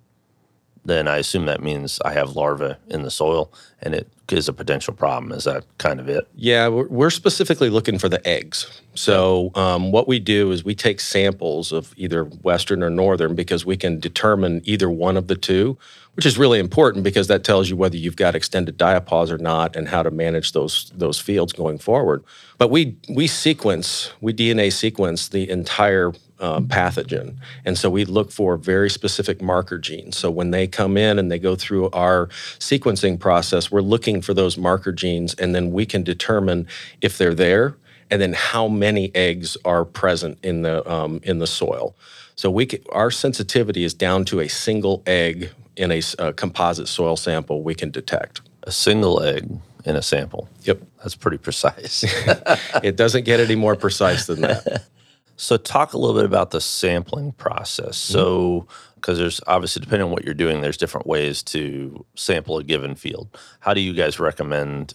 then 0.84 1.08
I 1.08 1.18
assume 1.18 1.46
that 1.46 1.62
means 1.62 2.00
I 2.04 2.12
have 2.12 2.36
larvae 2.36 2.74
in 2.88 3.02
the 3.02 3.10
soil 3.10 3.52
and 3.82 3.94
it 3.94 4.08
is 4.30 4.48
a 4.48 4.52
potential 4.52 4.94
problem. 4.94 5.32
Is 5.32 5.44
that 5.44 5.64
kind 5.78 6.00
of 6.00 6.08
it? 6.08 6.26
Yeah, 6.34 6.68
we're 6.68 7.10
specifically 7.10 7.68
looking 7.68 7.98
for 7.98 8.08
the 8.08 8.26
eggs. 8.26 8.80
So, 8.94 9.50
um, 9.54 9.92
what 9.92 10.08
we 10.08 10.18
do 10.18 10.50
is 10.52 10.64
we 10.64 10.74
take 10.74 11.00
samples 11.00 11.72
of 11.72 11.94
either 11.96 12.24
Western 12.24 12.82
or 12.82 12.90
Northern 12.90 13.34
because 13.34 13.64
we 13.64 13.76
can 13.76 14.00
determine 14.00 14.62
either 14.64 14.90
one 14.90 15.16
of 15.16 15.28
the 15.28 15.36
two, 15.36 15.78
which 16.14 16.26
is 16.26 16.38
really 16.38 16.58
important 16.58 17.04
because 17.04 17.28
that 17.28 17.44
tells 17.44 17.70
you 17.70 17.76
whether 17.76 17.96
you've 17.96 18.16
got 18.16 18.34
extended 18.34 18.78
diapause 18.78 19.30
or 19.30 19.38
not 19.38 19.76
and 19.76 19.88
how 19.88 20.02
to 20.02 20.10
manage 20.10 20.52
those, 20.52 20.92
those 20.94 21.18
fields 21.18 21.52
going 21.52 21.78
forward. 21.78 22.24
But 22.58 22.70
we, 22.70 22.96
we 23.08 23.26
sequence, 23.26 24.12
we 24.20 24.32
DNA 24.32 24.72
sequence 24.72 25.28
the 25.28 25.48
entire 25.48 26.12
um, 26.40 26.66
pathogen. 26.66 27.37
And 27.64 27.78
so 27.78 27.90
we 27.90 28.04
look 28.04 28.32
for 28.32 28.56
very 28.56 28.90
specific 28.90 29.40
marker 29.40 29.78
genes. 29.78 30.16
So 30.16 30.31
when 30.31 30.50
they 30.50 30.66
come 30.66 30.96
in 30.96 31.19
and 31.19 31.31
they 31.31 31.38
go 31.38 31.56
through 31.56 31.90
our 31.90 32.26
sequencing 32.58 33.19
process, 33.19 33.70
we're 33.70 33.81
looking 33.81 34.22
for 34.22 34.34
those 34.34 34.56
marker 34.56 34.92
genes, 34.92 35.34
and 35.34 35.54
then 35.54 35.72
we 35.72 35.87
can 35.87 36.02
determine 36.02 36.66
if 37.00 37.19
they're 37.19 37.34
there 37.34 37.76
and 38.10 38.20
then 38.20 38.32
how 38.32 38.66
many 38.66 39.14
eggs 39.14 39.56
are 39.64 39.84
present 39.84 40.38
in 40.42 40.62
the 40.62 40.88
um, 40.90 41.20
in 41.22 41.38
the 41.38 41.46
soil. 41.46 41.94
So 42.34 42.50
we 42.50 42.66
can, 42.66 42.81
our 42.90 43.10
sensitivity 43.10 43.84
is 43.84 43.94
down 43.94 44.25
to 44.26 44.40
a 44.40 44.48
single 44.48 45.02
egg 45.06 45.50
in 45.76 45.92
a, 45.92 46.00
a 46.19 46.32
composite 46.32 46.88
soil 46.88 47.16
sample 47.16 47.62
we 47.62 47.75
can 47.75 47.90
detect. 47.90 48.40
A 48.64 48.72
single 48.72 49.22
egg 49.22 49.48
in 49.84 49.96
a 49.96 50.02
sample. 50.02 50.48
Yep, 50.62 50.82
that's 50.98 51.14
pretty 51.14 51.38
precise. 51.38 52.04
it 52.82 52.96
doesn't 52.96 53.25
get 53.25 53.40
any 53.40 53.56
more 53.56 53.76
precise 53.76 54.26
than 54.26 54.40
that. 54.42 54.84
So, 55.40 55.56
talk 55.56 55.94
a 55.94 55.98
little 55.98 56.14
bit 56.14 56.26
about 56.26 56.50
the 56.50 56.60
sampling 56.60 57.32
process. 57.32 57.98
Mm-hmm. 57.98 58.12
So, 58.12 58.66
because 58.96 59.19
there's 59.19 59.40
obviously, 59.46 59.81
depending 59.81 60.06
on 60.06 60.12
what 60.12 60.25
you're 60.25 60.34
doing, 60.34 60.60
there's 60.60 60.76
different 60.76 61.06
ways 61.06 61.42
to 61.44 62.04
sample 62.14 62.58
a 62.58 62.64
given 62.64 62.94
field. 62.94 63.37
How 63.60 63.72
do 63.72 63.81
you 63.81 63.94
guys 63.94 64.20
recommend 64.20 64.94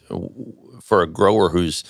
for 0.81 1.01
a 1.01 1.07
grower 1.07 1.50
who's 1.50 1.83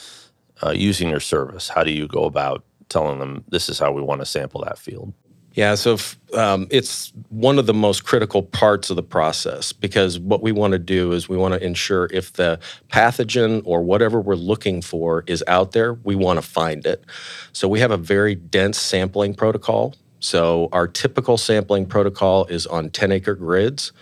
uh, 0.64 0.72
using 0.72 1.10
your 1.10 1.20
service? 1.20 1.68
How 1.68 1.84
do 1.84 1.92
you 1.92 2.08
go 2.08 2.24
about 2.24 2.64
telling 2.88 3.20
them 3.20 3.44
this 3.50 3.68
is 3.68 3.80
how 3.80 3.92
we 3.92 4.02
want 4.02 4.22
to 4.22 4.26
sample 4.26 4.64
that 4.64 4.78
field? 4.78 5.14
Yeah, 5.56 5.76
so 5.76 5.94
if, 5.94 6.18
um, 6.34 6.68
it's 6.70 7.14
one 7.30 7.58
of 7.58 7.66
the 7.66 7.74
most 7.74 8.04
critical 8.04 8.44
parts 8.44 8.90
of 8.90 8.98
the 8.98 9.04
process 9.04 9.72
because 9.72 10.20
what 10.20 10.44
we 10.44 10.52
want 10.52 10.74
to 10.74 10.80
do 10.80 11.14
is 11.14 11.30
we 11.30 11.38
want 11.38 11.54
to 11.54 11.66
ensure 11.66 12.10
if 12.12 12.34
the 12.34 12.60
pathogen 12.90 13.62
or 13.64 13.82
whatever 13.82 14.20
we're 14.20 14.36
looking 14.36 14.82
for 14.82 15.24
is 15.28 15.44
out 15.48 15.72
there, 15.72 15.94
we 15.94 16.14
want 16.14 16.38
to 16.38 16.42
find 16.42 16.86
it. 16.86 17.06
So 17.54 17.70
we 17.70 17.80
have 17.80 17.92
a 17.92 17.98
very 17.98 18.36
dense 18.36 18.78
sampling 18.78 19.34
protocol. 19.34 19.96
So 20.20 20.68
our 20.74 20.88
typical 20.90 21.38
sampling 21.38 21.86
protocol 21.86 22.46
is 22.48 22.68
on 22.68 22.90
10 22.90 23.14
acre 23.14 23.36
grids, 23.36 23.94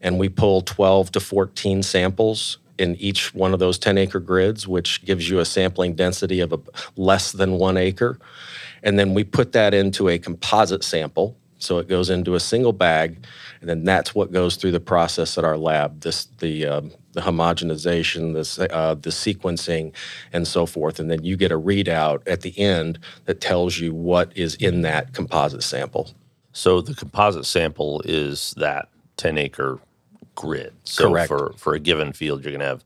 and 0.00 0.18
we 0.18 0.30
pull 0.30 0.62
12 0.62 1.12
to 1.12 1.20
14 1.20 1.82
samples 1.82 2.58
in 2.78 2.96
each 2.96 3.34
one 3.34 3.52
of 3.52 3.58
those 3.58 3.78
10 3.78 3.98
acre 3.98 4.20
grids, 4.20 4.66
which 4.66 5.04
gives 5.04 5.28
you 5.28 5.38
a 5.38 5.44
sampling 5.44 5.94
density 5.94 6.40
of 6.40 6.52
a, 6.52 6.60
less 6.96 7.32
than 7.32 7.52
one 7.52 7.76
acre. 7.76 8.18
And 8.84 8.98
then 8.98 9.14
we 9.14 9.24
put 9.24 9.52
that 9.52 9.74
into 9.74 10.08
a 10.08 10.18
composite 10.18 10.84
sample. 10.84 11.36
So 11.58 11.78
it 11.78 11.88
goes 11.88 12.10
into 12.10 12.34
a 12.34 12.40
single 12.40 12.74
bag, 12.74 13.24
and 13.60 13.70
then 13.70 13.84
that's 13.84 14.14
what 14.14 14.30
goes 14.30 14.56
through 14.56 14.72
the 14.72 14.80
process 14.80 15.38
at 15.38 15.44
our 15.44 15.56
lab. 15.56 16.00
This 16.00 16.26
the 16.38 16.66
um, 16.66 16.92
the 17.12 17.22
homogenization, 17.22 18.34
the 18.34 18.74
uh, 18.74 18.94
the 18.94 19.10
sequencing, 19.10 19.94
and 20.32 20.46
so 20.46 20.66
forth. 20.66 21.00
And 21.00 21.10
then 21.10 21.24
you 21.24 21.36
get 21.36 21.50
a 21.50 21.58
readout 21.58 22.20
at 22.26 22.42
the 22.42 22.56
end 22.58 22.98
that 23.24 23.40
tells 23.40 23.78
you 23.78 23.94
what 23.94 24.36
is 24.36 24.56
in 24.56 24.82
that 24.82 25.14
composite 25.14 25.62
sample. 25.62 26.10
So 26.52 26.82
the 26.82 26.94
composite 26.94 27.46
sample 27.46 28.02
is 28.04 28.54
that 28.58 28.88
10 29.16 29.38
acre 29.38 29.80
grid. 30.34 30.74
So 30.84 31.08
Correct. 31.08 31.28
for 31.28 31.54
for 31.56 31.74
a 31.74 31.80
given 31.80 32.12
field, 32.12 32.44
you're 32.44 32.52
going 32.52 32.60
to 32.60 32.66
have 32.66 32.84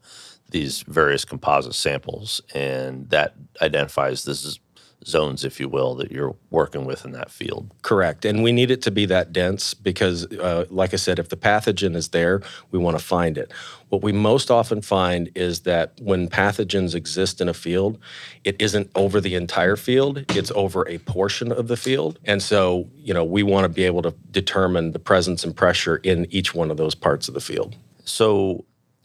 these 0.51 0.83
various 0.83 1.25
composite 1.25 1.75
samples, 1.75 2.41
and 2.55 3.11
that 3.11 3.35
identifies 3.61 4.25
this 4.25 4.45
is 4.45 4.61
zones, 5.07 5.45
if 5.45 5.61
you 5.61 5.69
will, 5.69 5.95
that 5.97 6.11
you're 6.11 6.37
working 6.51 6.85
with 6.85 7.05
in 7.05 7.13
that 7.13 7.31
field. 7.31 7.73
Correct. 7.83 8.25
And 8.25 8.43
we 8.43 8.53
need 8.53 8.71
it 8.71 8.83
to 8.83 8.91
be 8.91 9.07
that 9.07 9.33
dense 9.33 9.75
because, 9.75 10.27
uh, 10.33 10.67
like 10.71 10.93
I 10.93 10.97
said, 10.97 11.19
if 11.19 11.29
the 11.29 11.37
pathogen 11.37 11.95
is 11.95 12.09
there, 12.09 12.43
we 12.71 12.79
want 12.79 12.99
to 12.99 13.05
find 13.05 13.39
it. 13.39 13.53
What 13.89 14.03
we 14.03 14.13
most 14.13 14.51
often 14.51 14.83
find 14.83 15.31
is 15.35 15.61
that 15.61 15.93
when 16.01 16.29
pathogens 16.29 16.95
exist 16.95 17.41
in 17.41 17.49
a 17.49 17.55
field, 17.55 17.99
it 18.45 18.61
isn't 18.61 18.91
over 18.95 19.21
the 19.21 19.35
entire 19.35 19.77
field, 19.77 20.25
it's 20.31 20.53
over 20.55 20.87
a 20.89 20.99
portion 20.99 21.53
of 21.53 21.69
the 21.69 21.77
field. 21.77 22.19
And 22.25 22.43
so, 22.43 22.89
you 22.97 23.15
know, 23.15 23.25
we 23.25 23.43
want 23.43 23.65
to 23.65 23.69
be 23.69 23.85
able 23.85 24.03
to 24.03 24.15
determine 24.31 24.93
the 24.93 24.99
presence 24.99 25.45
and 25.45 25.57
pressure 25.57 25.97
in 25.97 26.27
each 26.31 26.55
one 26.55 26.71
of 26.71 26.77
those 26.77 26.95
parts 26.95 27.29
of 27.29 27.35
the 27.35 27.41
field. 27.41 27.77
So, 28.05 28.65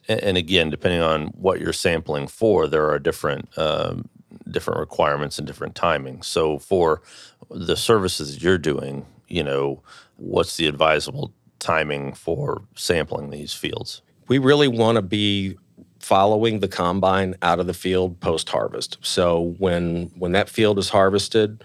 and 0.10 0.38
again, 0.38 0.70
depending 0.70 1.02
on 1.02 1.28
what 1.28 1.62
you're 1.62 1.72
sampling 1.72 2.28
for, 2.28 2.68
there 2.68 2.90
are 2.90 3.00
different 3.00 3.58
um, 3.58 4.10
different 4.50 4.80
requirements 4.80 5.38
and 5.38 5.48
different 5.48 5.76
timings. 5.76 6.26
So 6.26 6.60
for 6.60 7.02
the 7.50 7.76
services 7.76 8.44
you're 8.44 8.58
doing, 8.58 9.06
you 9.28 9.44
know, 9.44 9.82
what's 10.18 10.58
the 10.58 10.68
advisable 10.68 11.34
timing 11.60 12.14
for 12.14 12.62
sampling 12.76 13.30
these 13.30 13.54
fields? 13.54 14.02
We 14.28 14.38
really 14.38 14.68
want 14.68 14.96
to 14.98 15.02
be 15.02 15.58
following 16.00 16.60
the 16.60 16.68
combine 16.68 17.36
out 17.42 17.60
of 17.60 17.68
the 17.68 17.74
field 17.74 18.20
post 18.20 18.50
harvest. 18.50 18.98
So 19.02 19.56
when 19.58 20.12
when 20.16 20.34
that 20.34 20.50
field 20.50 20.78
is 20.78 20.90
harvested, 20.90 21.64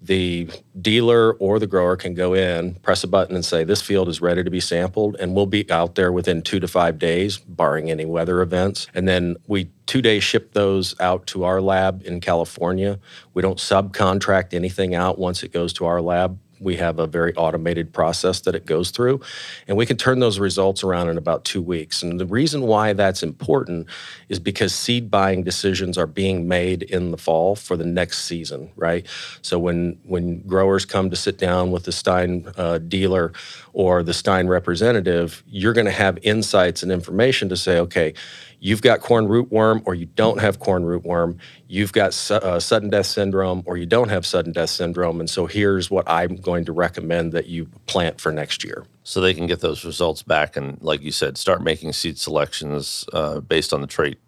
the 0.00 0.48
dealer 0.80 1.32
or 1.34 1.58
the 1.58 1.66
grower 1.66 1.96
can 1.96 2.14
go 2.14 2.34
in, 2.34 2.74
press 2.76 3.02
a 3.02 3.08
button, 3.08 3.34
and 3.34 3.44
say, 3.44 3.64
This 3.64 3.82
field 3.82 4.08
is 4.08 4.20
ready 4.20 4.44
to 4.44 4.50
be 4.50 4.60
sampled. 4.60 5.16
And 5.18 5.34
we'll 5.34 5.46
be 5.46 5.70
out 5.70 5.94
there 5.96 6.12
within 6.12 6.42
two 6.42 6.60
to 6.60 6.68
five 6.68 6.98
days, 6.98 7.38
barring 7.38 7.90
any 7.90 8.04
weather 8.04 8.40
events. 8.40 8.86
And 8.94 9.08
then 9.08 9.36
we 9.46 9.70
two 9.86 10.02
days 10.02 10.22
ship 10.22 10.52
those 10.52 10.98
out 11.00 11.26
to 11.28 11.44
our 11.44 11.60
lab 11.60 12.02
in 12.04 12.20
California. 12.20 12.98
We 13.34 13.42
don't 13.42 13.58
subcontract 13.58 14.54
anything 14.54 14.94
out 14.94 15.18
once 15.18 15.42
it 15.42 15.52
goes 15.52 15.72
to 15.74 15.86
our 15.86 16.00
lab 16.00 16.38
we 16.60 16.76
have 16.76 16.98
a 16.98 17.06
very 17.06 17.34
automated 17.34 17.92
process 17.92 18.40
that 18.40 18.54
it 18.54 18.66
goes 18.66 18.90
through 18.90 19.20
and 19.66 19.76
we 19.76 19.86
can 19.86 19.96
turn 19.96 20.20
those 20.20 20.38
results 20.38 20.82
around 20.82 21.08
in 21.08 21.18
about 21.18 21.44
two 21.44 21.62
weeks. 21.62 22.02
And 22.02 22.18
the 22.20 22.26
reason 22.26 22.62
why 22.62 22.92
that's 22.92 23.22
important 23.22 23.88
is 24.28 24.38
because 24.38 24.74
seed 24.74 25.10
buying 25.10 25.42
decisions 25.42 25.98
are 25.98 26.06
being 26.06 26.48
made 26.48 26.82
in 26.82 27.10
the 27.10 27.18
fall 27.18 27.56
for 27.56 27.76
the 27.76 27.86
next 27.86 28.24
season 28.24 28.70
right? 28.76 29.06
So 29.42 29.58
when 29.58 29.98
when 30.04 30.40
growers 30.46 30.84
come 30.84 31.10
to 31.10 31.16
sit 31.16 31.38
down 31.38 31.70
with 31.70 31.84
the 31.84 31.92
Stine 31.92 32.50
uh, 32.56 32.78
dealer 32.78 33.32
or 33.72 34.02
the 34.02 34.14
Stine 34.14 34.46
representative 34.46 35.42
you're 35.46 35.72
going 35.72 35.86
to 35.86 35.90
have 35.90 36.18
insights 36.22 36.82
and 36.82 36.92
information 36.92 37.48
to 37.48 37.56
say 37.56 37.78
okay 37.78 38.14
you've 38.60 38.82
got 38.82 39.00
corn 39.00 39.28
rootworm 39.28 39.82
or 39.84 39.94
you 39.94 40.06
don't 40.06 40.40
have 40.40 40.58
corn 40.58 40.84
rootworm, 40.84 41.38
you've 41.68 41.92
got 41.92 42.14
su- 42.14 42.34
uh, 42.34 42.58
sudden 42.58 42.88
death 42.88 43.06
syndrome 43.06 43.62
or 43.66 43.76
you 43.76 43.86
don't 43.86 44.08
have 44.08 44.26
sudden 44.26 44.52
death 44.52 44.70
syndrome. 44.70 45.20
And 45.20 45.30
so 45.30 45.46
here's 45.46 45.90
what 45.90 46.08
I'm 46.08 46.36
going 46.36 46.64
to 46.64 46.72
recommend 46.72 47.32
that 47.32 47.46
you 47.46 47.66
plant 47.86 48.20
for 48.20 48.32
next 48.32 48.64
year. 48.64 48.86
So 49.04 49.20
they 49.20 49.34
can 49.34 49.46
get 49.46 49.60
those 49.60 49.84
results 49.84 50.22
back 50.22 50.56
and, 50.56 50.82
like 50.82 51.02
you 51.02 51.12
said, 51.12 51.38
start 51.38 51.62
making 51.62 51.92
seed 51.92 52.18
selections 52.18 53.04
uh, 53.12 53.40
based 53.40 53.72
on 53.72 53.82
the 53.82 53.86
trait 53.86 54.18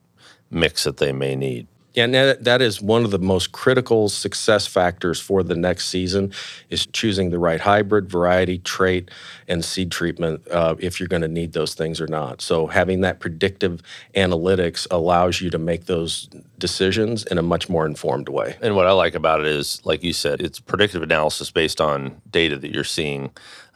mix 0.51 0.85
that 0.85 0.99
they 0.99 1.13
may 1.13 1.35
need. 1.35 1.67
Yeah, 1.95 2.05
and 2.05 2.15
that, 2.15 2.45
that 2.45 2.63
is 2.63 2.81
one 2.81 3.05
of 3.05 3.11
the 3.11 3.19
most 3.19 3.51
critical 3.51 4.09
success 4.09 4.67
factors 4.67 5.21
for 5.21 5.43
the 5.43 5.57
next 5.57 5.89
season 5.89 6.33
is 6.69 6.87
choosing 6.87 7.31
the 7.31 7.39
right 7.39 7.61
hybrid, 7.61 8.09
variety, 8.09 8.59
trait, 8.59 9.11
and 9.49 9.65
seed 9.65 9.91
treatment 9.91 10.47
uh, 10.51 10.77
if 10.79 11.01
you're 11.01 11.09
going 11.09 11.23
to 11.23 11.29
need 11.29 11.53
those 11.53 11.75
things 11.75 12.01
or 12.01 12.07
not. 12.07 12.43
So 12.43 12.69
having 12.69 13.01
that 13.01 13.19
predictive 13.19 13.83
analytics 14.15 14.87
allows 14.91 15.41
you 15.41 15.51
to 15.51 15.59
make 15.59 15.87
those 15.87 16.29
decisions 16.59 17.25
in 17.25 17.39
a 17.39 17.43
much 17.43 17.69
more 17.69 17.87
informed 17.87 18.29
way. 18.29 18.57
And 18.63 18.77
what 18.77 18.87
I 18.87 18.93
like 18.93 19.17
about 19.17 19.41
it 19.41 19.47
is, 19.47 19.85
like 19.85 20.05
you 20.05 20.13
said, 20.13 20.41
it's 20.41 20.61
predictive 20.61 21.03
analysis 21.03 21.51
based 21.51 21.81
on 21.81 22.21
data 22.31 22.57
that 22.57 22.73
you're 22.73 22.85
seeing, 22.85 23.33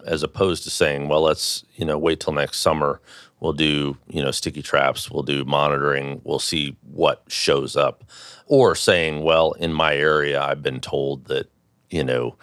as 0.06 0.22
opposed 0.22 0.62
to 0.64 0.70
saying, 0.70 1.08
well, 1.08 1.22
let's 1.22 1.64
you 1.74 1.84
know 1.84 1.98
wait 1.98 2.20
till 2.20 2.32
next 2.32 2.60
summer 2.60 3.00
We'll 3.44 3.52
do, 3.52 3.98
you 4.08 4.22
know, 4.22 4.30
sticky 4.30 4.62
traps. 4.62 5.10
We'll 5.10 5.22
do 5.22 5.44
monitoring. 5.44 6.22
We'll 6.24 6.38
see 6.38 6.78
what 6.80 7.24
shows 7.28 7.76
up. 7.76 8.02
Or 8.46 8.74
saying, 8.74 9.22
well, 9.22 9.52
in 9.52 9.70
my 9.70 9.94
area, 9.94 10.40
I've 10.42 10.62
been 10.62 10.80
told 10.80 11.26
that, 11.26 11.50
you 11.90 12.02
know, 12.02 12.36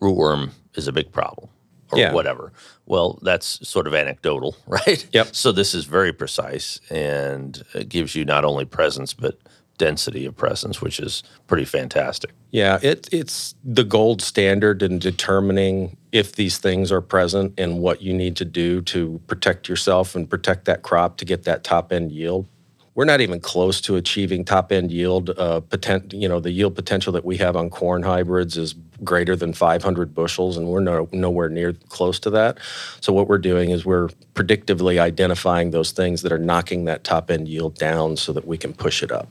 rootworm 0.00 0.50
is 0.74 0.88
a 0.88 0.92
big 0.92 1.12
problem 1.12 1.48
or 1.92 2.00
yeah. 2.00 2.12
whatever. 2.12 2.52
Well, 2.86 3.20
that's 3.22 3.68
sort 3.68 3.86
of 3.86 3.94
anecdotal, 3.94 4.56
right? 4.66 5.06
Yep. 5.12 5.28
So 5.36 5.52
this 5.52 5.74
is 5.74 5.84
very 5.84 6.12
precise 6.12 6.80
and 6.90 7.62
it 7.72 7.88
gives 7.88 8.16
you 8.16 8.24
not 8.24 8.44
only 8.44 8.64
presence, 8.64 9.14
but 9.14 9.38
density 9.78 10.26
of 10.26 10.36
presence, 10.36 10.82
which 10.82 11.00
is 11.00 11.22
pretty 11.46 11.64
fantastic. 11.64 12.32
Yeah, 12.50 12.78
it, 12.82 13.08
it's 13.12 13.54
the 13.64 13.84
gold 13.84 14.20
standard 14.20 14.82
in 14.82 14.98
determining 14.98 15.96
if 16.12 16.32
these 16.32 16.58
things 16.58 16.90
are 16.90 17.00
present 17.00 17.54
and 17.58 17.80
what 17.80 18.02
you 18.02 18.12
need 18.12 18.36
to 18.36 18.44
do 18.44 18.80
to 18.82 19.20
protect 19.26 19.68
yourself 19.68 20.14
and 20.14 20.28
protect 20.28 20.64
that 20.66 20.82
crop 20.82 21.18
to 21.18 21.24
get 21.24 21.44
that 21.44 21.64
top 21.64 21.92
end 21.92 22.12
yield. 22.12 22.46
We're 22.94 23.04
not 23.04 23.20
even 23.20 23.38
close 23.38 23.80
to 23.82 23.94
achieving 23.94 24.44
top 24.44 24.72
end 24.72 24.90
yield. 24.90 25.30
Uh, 25.30 25.60
potent, 25.60 26.12
you 26.12 26.28
know, 26.28 26.40
the 26.40 26.50
yield 26.50 26.74
potential 26.74 27.12
that 27.12 27.24
we 27.24 27.36
have 27.36 27.54
on 27.54 27.70
corn 27.70 28.02
hybrids 28.02 28.56
is 28.56 28.74
greater 29.04 29.36
than 29.36 29.52
500 29.52 30.12
bushels, 30.12 30.56
and 30.56 30.66
we're 30.66 30.80
no, 30.80 31.08
nowhere 31.12 31.48
near 31.48 31.74
close 31.90 32.18
to 32.20 32.30
that. 32.30 32.58
So 33.00 33.12
what 33.12 33.28
we're 33.28 33.38
doing 33.38 33.70
is 33.70 33.84
we're 33.84 34.08
predictively 34.34 34.98
identifying 34.98 35.70
those 35.70 35.92
things 35.92 36.22
that 36.22 36.32
are 36.32 36.38
knocking 36.38 36.86
that 36.86 37.04
top 37.04 37.30
end 37.30 37.46
yield 37.46 37.76
down 37.76 38.16
so 38.16 38.32
that 38.32 38.48
we 38.48 38.58
can 38.58 38.72
push 38.72 39.02
it 39.04 39.12
up 39.12 39.28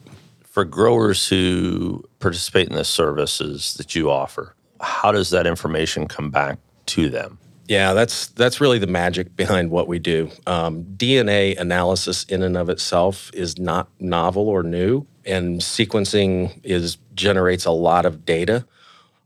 for 0.57 0.65
growers 0.65 1.27
who 1.27 2.03
participate 2.17 2.67
in 2.67 2.75
the 2.75 2.83
services 2.83 3.75
that 3.75 3.93
you 3.93 4.09
offer, 4.09 4.55
how 4.81 5.11
does 5.11 5.29
that 5.29 5.45
information 5.45 6.07
come 6.07 6.31
back 6.31 6.57
to 6.87 7.11
them? 7.11 7.37
Yeah, 7.67 7.93
that's 7.93 8.29
that's 8.29 8.59
really 8.59 8.79
the 8.79 8.87
magic 8.87 9.35
behind 9.35 9.69
what 9.69 9.87
we 9.87 9.99
do. 9.99 10.31
Um, 10.47 10.83
DNA 10.83 11.55
analysis 11.59 12.23
in 12.23 12.41
and 12.41 12.57
of 12.57 12.69
itself 12.69 13.29
is 13.35 13.59
not 13.59 13.87
novel 13.99 14.49
or 14.49 14.63
new, 14.63 15.05
and 15.27 15.61
sequencing 15.61 16.59
is 16.63 16.97
generates 17.13 17.65
a 17.65 17.71
lot 17.71 18.07
of 18.07 18.25
data. 18.25 18.65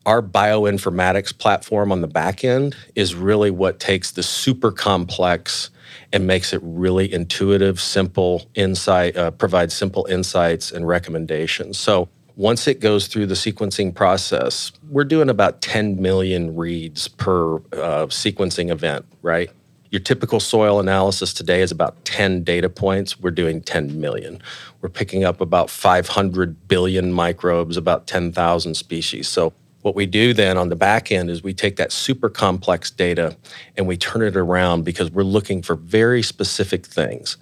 Our 0.06 0.22
bioinformatics 0.22 1.38
platform 1.38 1.94
on 1.94 2.02
the 2.02 2.10
back 2.10 2.44
end 2.44 2.76
is 2.94 3.16
really 3.16 3.52
what 3.52 3.80
takes 3.80 4.12
the 4.12 4.24
super 4.24 4.74
complex 4.74 5.70
and 6.14 6.28
makes 6.28 6.54
it 6.54 6.62
really 6.64 7.12
intuitive, 7.12 7.80
simple 7.80 8.50
insight, 8.56 9.16
uh, 9.16 9.32
provides 9.32 9.74
simple 9.74 10.06
insights 10.10 10.72
and 10.72 10.88
recommendations. 10.88 11.80
So 11.80 12.10
once 12.36 12.68
it 12.68 12.80
goes 12.80 13.08
through 13.08 13.28
the 13.28 13.36
sequencing 13.36 13.94
process, 13.94 14.72
we're 14.90 15.04
doing 15.04 15.30
about 15.30 15.62
10 15.62 16.02
million 16.02 16.56
reads 16.56 17.08
per 17.08 17.56
uh, 17.56 18.08
sequencing 18.08 18.72
event, 18.72 19.06
right? 19.22 19.50
Your 19.92 20.00
typical 20.00 20.40
soil 20.40 20.80
analysis 20.80 21.34
today 21.34 21.62
is 21.62 21.72
about 21.72 22.04
10 22.06 22.44
data 22.44 22.70
points. 22.70 23.20
We're 23.20 23.32
doing 23.32 23.62
10 23.62 24.00
million. 24.00 24.42
We're 24.80 24.90
picking 24.90 25.26
up 25.26 25.42
about 25.42 25.70
500 25.70 26.68
billion 26.70 27.12
microbes, 27.12 27.76
about 27.76 28.08
10,000 28.08 28.76
species. 28.76 29.28
So 29.28 29.54
what 29.82 29.96
we 29.96 30.06
do 30.06 30.34
then 30.34 30.58
on 30.58 30.70
the 30.70 30.76
back 30.76 31.12
end 31.12 31.30
is 31.30 31.44
we 31.44 31.54
take 31.54 31.76
that 31.78 31.92
super 31.92 32.30
complex 32.30 32.92
data 32.92 33.36
and 33.76 33.88
we 33.88 33.98
turn 33.98 34.22
it 34.22 34.36
around 34.36 34.84
because 34.84 35.12
we're 35.12 35.24
looking 35.24 35.62
for 35.62 35.76
very 35.76 36.22
specific 36.22 36.86
things. 36.86 37.38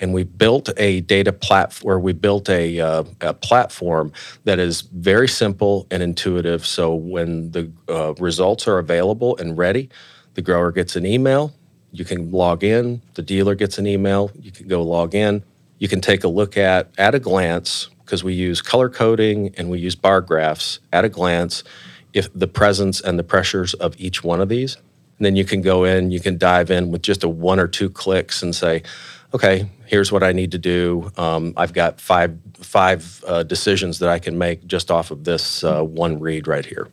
And 0.00 0.12
we 0.12 0.24
built 0.24 0.70
a 0.76 1.02
data 1.02 1.32
platform, 1.32 2.02
we 2.02 2.12
built 2.12 2.48
a, 2.48 2.80
uh, 2.80 3.04
a, 3.20 3.34
platform 3.34 4.12
that 4.44 4.58
is 4.58 4.82
very 4.82 5.28
simple 5.28 5.86
and 5.90 6.02
intuitive. 6.02 6.64
So 6.64 6.94
when 6.94 7.50
the 7.50 7.70
uh, 7.88 8.14
results 8.14 8.66
are 8.66 8.78
available 8.78 9.36
and 9.36 9.56
ready, 9.56 9.90
the 10.34 10.42
grower 10.42 10.72
gets 10.72 10.96
an 10.96 11.04
email. 11.04 11.52
You 11.92 12.04
can 12.04 12.30
log 12.32 12.64
in. 12.64 13.02
The 13.14 13.22
dealer 13.22 13.54
gets 13.54 13.78
an 13.78 13.86
email. 13.86 14.30
You 14.40 14.50
can 14.50 14.66
go 14.66 14.82
log 14.82 15.14
in. 15.14 15.44
You 15.78 15.88
can 15.88 16.00
take 16.00 16.24
a 16.24 16.28
look 16.28 16.56
at 16.56 16.90
at 16.98 17.14
a 17.14 17.18
glance 17.18 17.88
because 18.04 18.22
we 18.22 18.34
use 18.34 18.60
color 18.60 18.88
coding 18.88 19.54
and 19.56 19.70
we 19.70 19.78
use 19.78 19.94
bar 19.94 20.20
graphs 20.20 20.78
at 20.92 21.04
a 21.04 21.08
glance 21.08 21.64
if 22.12 22.32
the 22.34 22.46
presence 22.46 23.00
and 23.00 23.18
the 23.18 23.24
pressures 23.24 23.74
of 23.74 23.94
each 23.98 24.22
one 24.22 24.40
of 24.40 24.48
these. 24.48 24.76
And 25.18 25.26
then 25.26 25.36
you 25.36 25.44
can 25.44 25.60
go 25.60 25.84
in, 25.84 26.10
you 26.10 26.20
can 26.20 26.38
dive 26.38 26.70
in 26.70 26.90
with 26.90 27.02
just 27.02 27.24
a 27.24 27.28
one 27.28 27.58
or 27.60 27.68
two 27.68 27.88
clicks 27.88 28.42
and 28.42 28.54
say, 28.54 28.82
okay, 29.32 29.68
here's 29.86 30.12
what 30.12 30.22
I 30.22 30.32
need 30.32 30.52
to 30.52 30.58
do. 30.58 31.10
Um, 31.16 31.54
I've 31.56 31.72
got 31.72 32.00
five 32.00 32.38
five 32.54 33.22
uh, 33.26 33.42
decisions 33.42 33.98
that 33.98 34.08
I 34.08 34.18
can 34.18 34.38
make 34.38 34.66
just 34.66 34.90
off 34.90 35.10
of 35.10 35.24
this 35.24 35.64
uh, 35.64 35.82
one 35.82 36.18
read 36.20 36.46
right 36.46 36.64
here. 36.64 36.88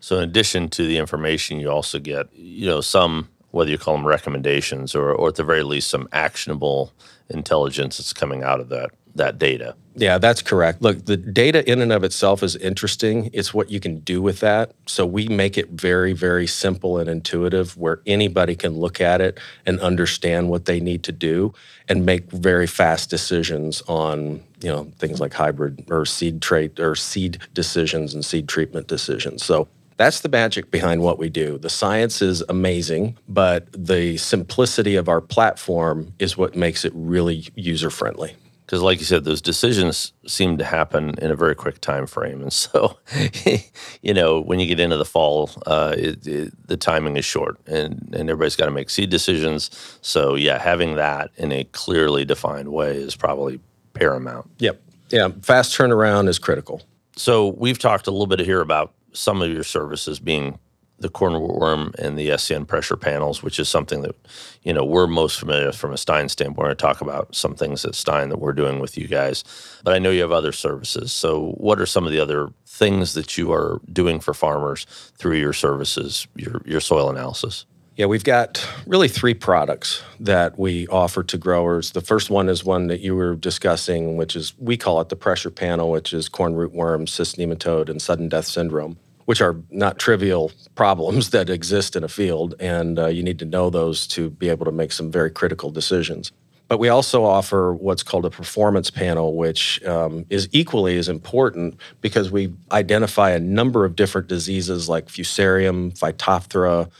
So, 0.00 0.18
in 0.18 0.24
addition 0.24 0.68
to 0.70 0.86
the 0.86 0.98
information, 0.98 1.60
you 1.60 1.70
also 1.70 1.98
get, 1.98 2.26
you 2.34 2.66
know, 2.66 2.80
some 2.80 3.28
whether 3.52 3.70
you 3.70 3.78
call 3.78 3.96
them 3.96 4.06
recommendations 4.06 4.94
or, 4.94 5.12
or 5.12 5.28
at 5.28 5.36
the 5.36 5.44
very 5.44 5.62
least, 5.62 5.88
some 5.88 6.08
actionable 6.12 6.92
intelligence 7.30 7.98
that's 7.98 8.12
coming 8.12 8.42
out 8.42 8.60
of 8.60 8.68
that 8.70 8.90
that 9.14 9.38
data. 9.38 9.76
Yeah, 9.96 10.18
that's 10.18 10.42
correct. 10.42 10.82
Look, 10.82 11.04
the 11.04 11.16
data 11.16 11.68
in 11.70 11.80
and 11.80 11.92
of 11.92 12.02
itself 12.02 12.42
is 12.42 12.56
interesting. 12.56 13.30
It's 13.32 13.54
what 13.54 13.70
you 13.70 13.78
can 13.78 14.00
do 14.00 14.20
with 14.20 14.40
that. 14.40 14.72
So 14.86 15.06
we 15.06 15.28
make 15.28 15.56
it 15.56 15.70
very, 15.70 16.12
very 16.12 16.48
simple 16.48 16.98
and 16.98 17.08
intuitive 17.08 17.76
where 17.76 18.00
anybody 18.04 18.56
can 18.56 18.76
look 18.76 19.00
at 19.00 19.20
it 19.20 19.38
and 19.64 19.78
understand 19.80 20.50
what 20.50 20.64
they 20.64 20.80
need 20.80 21.04
to 21.04 21.12
do 21.12 21.54
and 21.88 22.04
make 22.04 22.30
very 22.32 22.66
fast 22.66 23.08
decisions 23.08 23.82
on, 23.82 24.42
you 24.60 24.68
know, 24.68 24.84
things 24.98 25.20
like 25.20 25.34
hybrid 25.34 25.84
or 25.88 26.04
seed 26.04 26.42
trait 26.42 26.80
or 26.80 26.96
seed 26.96 27.38
decisions 27.52 28.14
and 28.14 28.24
seed 28.24 28.48
treatment 28.48 28.88
decisions. 28.88 29.44
So 29.44 29.68
that's 29.96 30.20
the 30.20 30.28
magic 30.28 30.72
behind 30.72 31.02
what 31.02 31.20
we 31.20 31.28
do. 31.28 31.56
The 31.56 31.70
science 31.70 32.20
is 32.20 32.42
amazing, 32.48 33.16
but 33.28 33.68
the 33.72 34.16
simplicity 34.16 34.96
of 34.96 35.08
our 35.08 35.20
platform 35.20 36.14
is 36.18 36.36
what 36.36 36.56
makes 36.56 36.84
it 36.84 36.92
really 36.96 37.46
user 37.54 37.90
friendly 37.90 38.34
because 38.64 38.82
like 38.82 38.98
you 38.98 39.04
said 39.04 39.24
those 39.24 39.40
decisions 39.40 40.12
seem 40.26 40.56
to 40.58 40.64
happen 40.64 41.14
in 41.18 41.30
a 41.30 41.36
very 41.36 41.54
quick 41.54 41.80
time 41.80 42.06
frame 42.06 42.42
and 42.42 42.52
so 42.52 42.98
you 44.02 44.14
know 44.14 44.40
when 44.40 44.58
you 44.58 44.66
get 44.66 44.80
into 44.80 44.96
the 44.96 45.04
fall 45.04 45.50
uh, 45.66 45.94
it, 45.96 46.26
it, 46.26 46.68
the 46.68 46.76
timing 46.76 47.16
is 47.16 47.24
short 47.24 47.58
and, 47.66 48.14
and 48.14 48.30
everybody's 48.30 48.56
got 48.56 48.66
to 48.66 48.70
make 48.70 48.90
seed 48.90 49.10
decisions. 49.10 49.70
So 50.00 50.34
yeah 50.34 50.58
having 50.58 50.96
that 50.96 51.30
in 51.36 51.52
a 51.52 51.64
clearly 51.64 52.24
defined 52.24 52.68
way 52.68 52.96
is 52.96 53.16
probably 53.16 53.60
paramount. 53.92 54.50
Yep. 54.58 54.80
Yeah 55.10 55.28
fast 55.42 55.76
turnaround 55.76 56.28
is 56.28 56.38
critical. 56.38 56.82
So 57.16 57.48
we've 57.58 57.78
talked 57.78 58.06
a 58.06 58.10
little 58.10 58.26
bit 58.26 58.40
here 58.40 58.60
about 58.60 58.92
some 59.12 59.40
of 59.40 59.50
your 59.50 59.62
services 59.62 60.18
being 60.18 60.58
the 60.98 61.08
corn 61.08 61.32
rootworm 61.32 61.94
and 61.96 62.18
the 62.18 62.28
SCN 62.28 62.66
pressure 62.66 62.96
panels, 62.96 63.42
which 63.42 63.58
is 63.58 63.68
something 63.68 64.02
that 64.02 64.16
you 64.62 64.72
know 64.72 64.84
we're 64.84 65.06
most 65.06 65.38
familiar 65.38 65.66
with 65.66 65.76
from 65.76 65.92
a 65.92 65.98
Stine 65.98 66.28
standpoint. 66.28 66.70
I 66.70 66.74
talk 66.74 67.00
about 67.00 67.34
some 67.34 67.54
things 67.54 67.84
at 67.84 67.94
Stine 67.94 68.28
that 68.28 68.38
we're 68.38 68.52
doing 68.52 68.78
with 68.78 68.96
you 68.96 69.08
guys, 69.08 69.44
but 69.82 69.94
I 69.94 69.98
know 69.98 70.10
you 70.10 70.22
have 70.22 70.32
other 70.32 70.52
services. 70.52 71.12
So, 71.12 71.52
what 71.56 71.80
are 71.80 71.86
some 71.86 72.06
of 72.06 72.12
the 72.12 72.20
other 72.20 72.50
things 72.66 73.14
that 73.14 73.36
you 73.36 73.52
are 73.52 73.80
doing 73.92 74.20
for 74.20 74.34
farmers 74.34 74.86
through 75.18 75.36
your 75.36 75.52
services, 75.52 76.26
your 76.36 76.62
your 76.64 76.80
soil 76.80 77.10
analysis? 77.10 77.66
Yeah, 77.96 78.06
we've 78.06 78.24
got 78.24 78.66
really 78.88 79.06
three 79.06 79.34
products 79.34 80.02
that 80.18 80.58
we 80.58 80.88
offer 80.88 81.22
to 81.22 81.38
growers. 81.38 81.92
The 81.92 82.00
first 82.00 82.28
one 82.28 82.48
is 82.48 82.64
one 82.64 82.88
that 82.88 83.00
you 83.00 83.14
were 83.14 83.36
discussing, 83.36 84.16
which 84.16 84.34
is 84.34 84.52
we 84.58 84.76
call 84.76 85.00
it 85.00 85.10
the 85.10 85.16
pressure 85.16 85.50
panel, 85.50 85.92
which 85.92 86.12
is 86.12 86.28
corn 86.28 86.54
rootworm, 86.54 87.08
cyst 87.08 87.36
nematode, 87.36 87.88
and 87.88 88.02
sudden 88.02 88.28
death 88.28 88.46
syndrome 88.46 88.96
which 89.24 89.40
are 89.40 89.56
not 89.70 89.98
trivial 89.98 90.52
problems 90.74 91.30
that 91.34 91.50
exist 91.50 91.96
in 91.96 92.04
a 92.04 92.08
field, 92.08 92.54
and 92.60 92.98
uh, 92.98 93.06
you 93.06 93.22
need 93.22 93.38
to 93.38 93.44
know 93.44 93.70
those 93.70 94.06
to 94.08 94.30
be 94.30 94.48
able 94.48 94.64
to 94.64 94.72
make 94.72 94.92
some 94.92 95.10
very 95.10 95.30
critical 95.30 95.70
decisions. 95.70 96.32
But 96.66 96.78
we 96.78 96.88
also 96.88 97.24
offer 97.24 97.74
what's 97.74 98.02
called 98.02 98.24
a 98.24 98.30
performance 98.30 98.90
panel, 98.90 99.36
which 99.36 99.84
um, 99.84 100.24
is 100.30 100.48
equally 100.52 100.96
as 100.96 101.08
important 101.08 101.78
because 102.00 102.30
we 102.30 102.52
identify 102.72 103.30
a 103.30 103.38
number 103.38 103.84
of 103.84 103.96
different 103.96 104.28
diseases 104.28 104.88
like 104.88 105.06
fusarium, 105.06 105.96
phytophthora, 105.98 106.90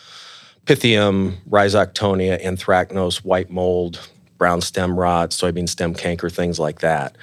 pythium, 0.67 1.37
rhizoctonia, 1.49 2.43
anthracnose, 2.45 3.25
white 3.25 3.51
mold, 3.51 4.07
brown 4.39 4.61
stem 4.61 4.99
rot, 4.99 5.31
soybean 5.31 5.69
stem 5.69 5.95
canker, 5.95 6.31
things 6.31 6.59
like 6.59 6.81
that 6.81 7.17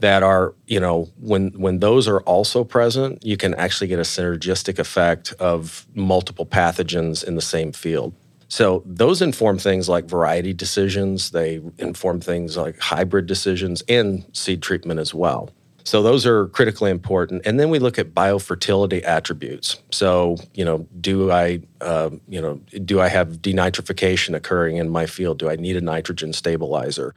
that 0.00 0.22
are, 0.22 0.54
you 0.66 0.78
know, 0.78 1.08
when 1.20 1.48
when 1.52 1.78
those 1.80 2.06
are 2.06 2.20
also 2.20 2.64
present, 2.64 3.24
you 3.24 3.36
can 3.36 3.54
actually 3.54 3.86
get 3.86 3.98
a 3.98 4.02
synergistic 4.02 4.78
effect 4.78 5.32
of 5.38 5.86
multiple 5.94 6.44
pathogens 6.44 7.24
in 7.24 7.34
the 7.34 7.42
same 7.42 7.72
field. 7.72 8.14
So 8.48 8.82
those 8.86 9.22
inform 9.22 9.58
things 9.58 9.88
like 9.88 10.04
variety 10.04 10.52
decisions, 10.52 11.30
they 11.30 11.60
inform 11.78 12.20
things 12.20 12.56
like 12.56 12.78
hybrid 12.78 13.26
decisions 13.26 13.82
and 13.88 14.24
seed 14.32 14.62
treatment 14.62 15.00
as 15.00 15.12
well. 15.12 15.50
So 15.86 16.02
those 16.02 16.26
are 16.26 16.48
critically 16.48 16.90
important. 16.90 17.46
And 17.46 17.60
then 17.60 17.70
we 17.70 17.78
look 17.78 17.96
at 17.96 18.12
biofertility 18.12 19.04
attributes. 19.04 19.80
So, 19.92 20.36
you 20.52 20.64
know, 20.64 20.86
do 21.00 21.30
I, 21.30 21.60
uh, 21.80 22.10
you 22.28 22.42
know, 22.42 22.60
do 22.84 23.00
I 23.00 23.06
have 23.06 23.40
denitrification 23.40 24.34
occurring 24.34 24.78
in 24.78 24.88
my 24.88 25.06
field? 25.06 25.38
Do 25.38 25.48
I 25.48 25.54
need 25.54 25.76
a 25.76 25.80
nitrogen 25.80 26.32
stabilizer? 26.32 27.14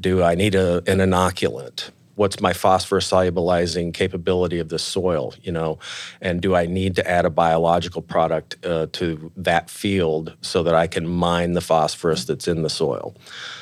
Do 0.00 0.22
I 0.22 0.34
need 0.34 0.54
a, 0.54 0.78
an 0.90 0.98
inoculant? 0.98 1.90
what's 2.18 2.40
my 2.40 2.52
phosphorus 2.52 3.08
solubilizing 3.08 3.94
capability 3.94 4.58
of 4.58 4.70
the 4.70 4.78
soil 4.78 5.32
you 5.40 5.52
know 5.52 5.78
and 6.20 6.40
do 6.40 6.54
i 6.56 6.66
need 6.66 6.96
to 6.96 7.08
add 7.08 7.24
a 7.24 7.30
biological 7.30 8.02
product 8.02 8.56
uh, 8.66 8.88
to 8.92 9.30
that 9.36 9.70
field 9.70 10.36
so 10.40 10.64
that 10.64 10.74
i 10.74 10.88
can 10.88 11.06
mine 11.06 11.52
the 11.52 11.60
phosphorus 11.60 12.24
that's 12.24 12.48
in 12.48 12.62
the 12.62 12.68
soil 12.68 13.14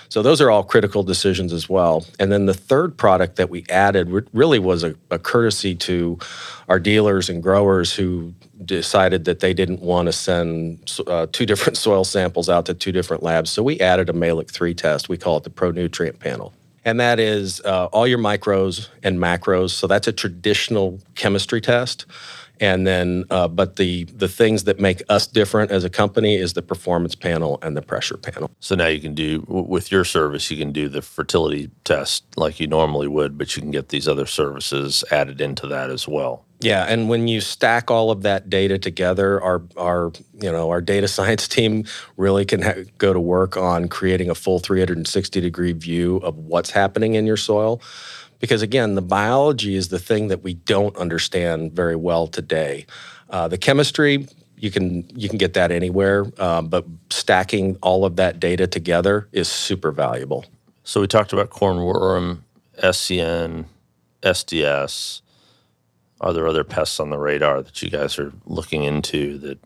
so 0.08 0.22
those 0.22 0.40
are 0.40 0.50
all 0.50 0.62
critical 0.62 1.02
decisions 1.02 1.52
as 1.52 1.68
well. 1.68 2.06
And 2.18 2.30
then 2.30 2.46
the 2.46 2.54
third 2.54 2.96
product 2.96 3.36
that 3.36 3.50
we 3.50 3.64
added 3.68 4.28
really 4.32 4.58
was 4.58 4.82
a, 4.84 4.94
a 5.10 5.18
courtesy 5.18 5.74
to 5.76 6.18
our 6.68 6.78
dealers 6.78 7.28
and 7.28 7.42
growers 7.42 7.94
who 7.94 8.34
decided 8.64 9.24
that 9.26 9.40
they 9.40 9.54
didn't 9.54 9.80
want 9.80 10.06
to 10.06 10.12
send 10.12 10.98
uh, 11.06 11.26
two 11.32 11.46
different 11.46 11.76
soil 11.86 12.04
samples 12.04 12.48
out 12.48 12.66
to 12.66 12.74
two 12.74 12.92
different 12.92 13.22
labs. 13.22 13.50
So 13.50 13.62
we 13.62 13.80
added 13.80 14.08
a 14.08 14.12
Mehlich 14.12 14.50
3 14.50 14.74
test. 14.74 15.08
We 15.08 15.16
call 15.16 15.36
it 15.36 15.44
the 15.44 15.50
pro 15.50 15.70
nutrient 15.70 16.18
panel 16.18 16.52
and 16.86 17.00
that 17.00 17.18
is 17.18 17.60
uh, 17.62 17.86
all 17.86 18.06
your 18.06 18.18
micros 18.18 18.88
and 19.02 19.18
macros. 19.18 19.70
So 19.70 19.86
that's 19.88 20.06
a 20.06 20.12
traditional 20.12 21.00
chemistry 21.16 21.60
test. 21.60 22.06
And 22.58 22.86
then, 22.86 23.24
uh, 23.28 23.48
but 23.48 23.76
the 23.76 24.04
the 24.04 24.28
things 24.28 24.64
that 24.64 24.80
make 24.80 25.02
us 25.10 25.26
different 25.26 25.70
as 25.72 25.84
a 25.84 25.90
company 25.90 26.36
is 26.36 26.54
the 26.54 26.62
performance 26.62 27.14
panel 27.14 27.58
and 27.60 27.76
the 27.76 27.82
pressure 27.82 28.16
panel. 28.16 28.50
So 28.60 28.74
now 28.74 28.86
you 28.86 29.00
can 29.00 29.14
do 29.14 29.44
with 29.46 29.92
your 29.92 30.04
service, 30.04 30.50
you 30.50 30.56
can 30.56 30.72
do 30.72 30.88
the 30.88 31.02
fertility 31.02 31.70
test 31.84 32.24
like 32.38 32.58
you 32.58 32.66
normally 32.66 33.08
would, 33.08 33.36
but 33.36 33.54
you 33.56 33.60
can 33.60 33.72
get 33.72 33.90
these 33.90 34.08
other 34.08 34.24
services 34.24 35.04
added 35.10 35.42
into 35.42 35.66
that 35.66 35.90
as 35.90 36.08
well. 36.08 36.45
Yeah, 36.60 36.84
and 36.88 37.08
when 37.08 37.28
you 37.28 37.40
stack 37.42 37.90
all 37.90 38.10
of 38.10 38.22
that 38.22 38.48
data 38.48 38.78
together, 38.78 39.42
our 39.42 39.62
our 39.76 40.12
you 40.40 40.50
know 40.50 40.70
our 40.70 40.80
data 40.80 41.08
science 41.16 41.48
team 41.48 41.84
really 42.16 42.44
can 42.44 42.62
ha- 42.62 42.84
go 42.98 43.12
to 43.12 43.20
work 43.20 43.56
on 43.56 43.88
creating 43.88 44.30
a 44.30 44.34
full 44.34 44.58
360 44.58 45.40
degree 45.40 45.72
view 45.72 46.16
of 46.18 46.36
what's 46.36 46.70
happening 46.70 47.14
in 47.14 47.26
your 47.26 47.36
soil, 47.36 47.80
because 48.40 48.62
again, 48.62 48.94
the 48.94 49.02
biology 49.02 49.76
is 49.76 49.88
the 49.88 49.98
thing 49.98 50.28
that 50.28 50.42
we 50.42 50.54
don't 50.54 50.96
understand 50.96 51.72
very 51.72 51.96
well 51.96 52.26
today. 52.26 52.86
Uh, 53.28 53.48
the 53.48 53.58
chemistry 53.58 54.26
you 54.58 54.70
can 54.70 55.06
you 55.14 55.28
can 55.28 55.36
get 55.36 55.52
that 55.52 55.70
anywhere, 55.70 56.24
uh, 56.38 56.62
but 56.62 56.86
stacking 57.10 57.76
all 57.82 58.06
of 58.06 58.16
that 58.16 58.40
data 58.40 58.66
together 58.66 59.28
is 59.32 59.48
super 59.48 59.92
valuable. 59.92 60.46
So 60.84 61.02
we 61.02 61.06
talked 61.06 61.34
about 61.34 61.50
cornworm, 61.50 62.38
SCN, 62.82 63.66
SDS 64.22 65.20
are 66.20 66.32
there 66.32 66.46
other 66.46 66.64
pests 66.64 66.98
on 66.98 67.10
the 67.10 67.18
radar 67.18 67.62
that 67.62 67.82
you 67.82 67.90
guys 67.90 68.18
are 68.18 68.32
looking 68.46 68.84
into 68.84 69.38
that 69.38 69.58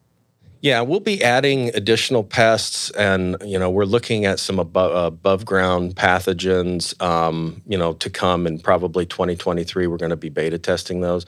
yeah, 0.62 0.82
we'll 0.82 1.00
be 1.00 1.24
adding 1.24 1.74
additional 1.74 2.22
pests, 2.22 2.90
and 2.90 3.36
you 3.42 3.58
know 3.58 3.70
we're 3.70 3.86
looking 3.86 4.26
at 4.26 4.38
some 4.38 4.58
above, 4.58 4.94
above 4.94 5.46
ground 5.46 5.96
pathogens, 5.96 7.00
um, 7.02 7.62
you 7.66 7.78
know, 7.78 7.94
to 7.94 8.10
come 8.10 8.46
in 8.46 8.58
probably 8.58 9.06
2023. 9.06 9.86
We're 9.86 9.96
going 9.96 10.10
to 10.10 10.16
be 10.16 10.28
beta 10.28 10.58
testing 10.58 11.00
those. 11.00 11.24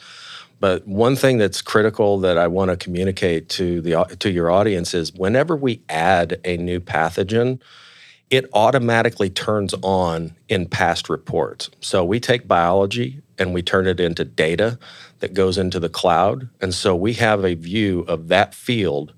But 0.60 0.86
one 0.86 1.16
thing 1.16 1.38
that's 1.38 1.62
critical 1.62 2.20
that 2.20 2.36
I 2.36 2.46
want 2.46 2.70
to 2.70 2.76
communicate 2.76 3.48
to 3.50 3.80
the 3.80 4.04
to 4.18 4.30
your 4.30 4.50
audience 4.50 4.92
is 4.92 5.14
whenever 5.14 5.56
we 5.56 5.82
add 5.88 6.38
a 6.44 6.58
new 6.58 6.78
pathogen, 6.78 7.58
it 8.28 8.44
automatically 8.52 9.30
turns 9.30 9.74
on 9.82 10.36
in 10.48 10.66
past 10.68 11.08
reports. 11.08 11.70
So 11.80 12.04
we 12.04 12.20
take 12.20 12.46
biology 12.46 13.22
and 13.38 13.54
we 13.54 13.62
turn 13.62 13.86
it 13.86 13.98
into 13.98 14.24
data 14.26 14.78
that 15.22 15.32
goes 15.32 15.56
into 15.56 15.80
the 15.80 15.88
cloud. 15.88 16.50
And 16.60 16.74
so 16.74 16.94
we 16.94 17.14
have 17.14 17.44
a 17.44 17.54
view 17.54 18.00
of 18.00 18.28
that 18.28 18.54
field 18.54 19.14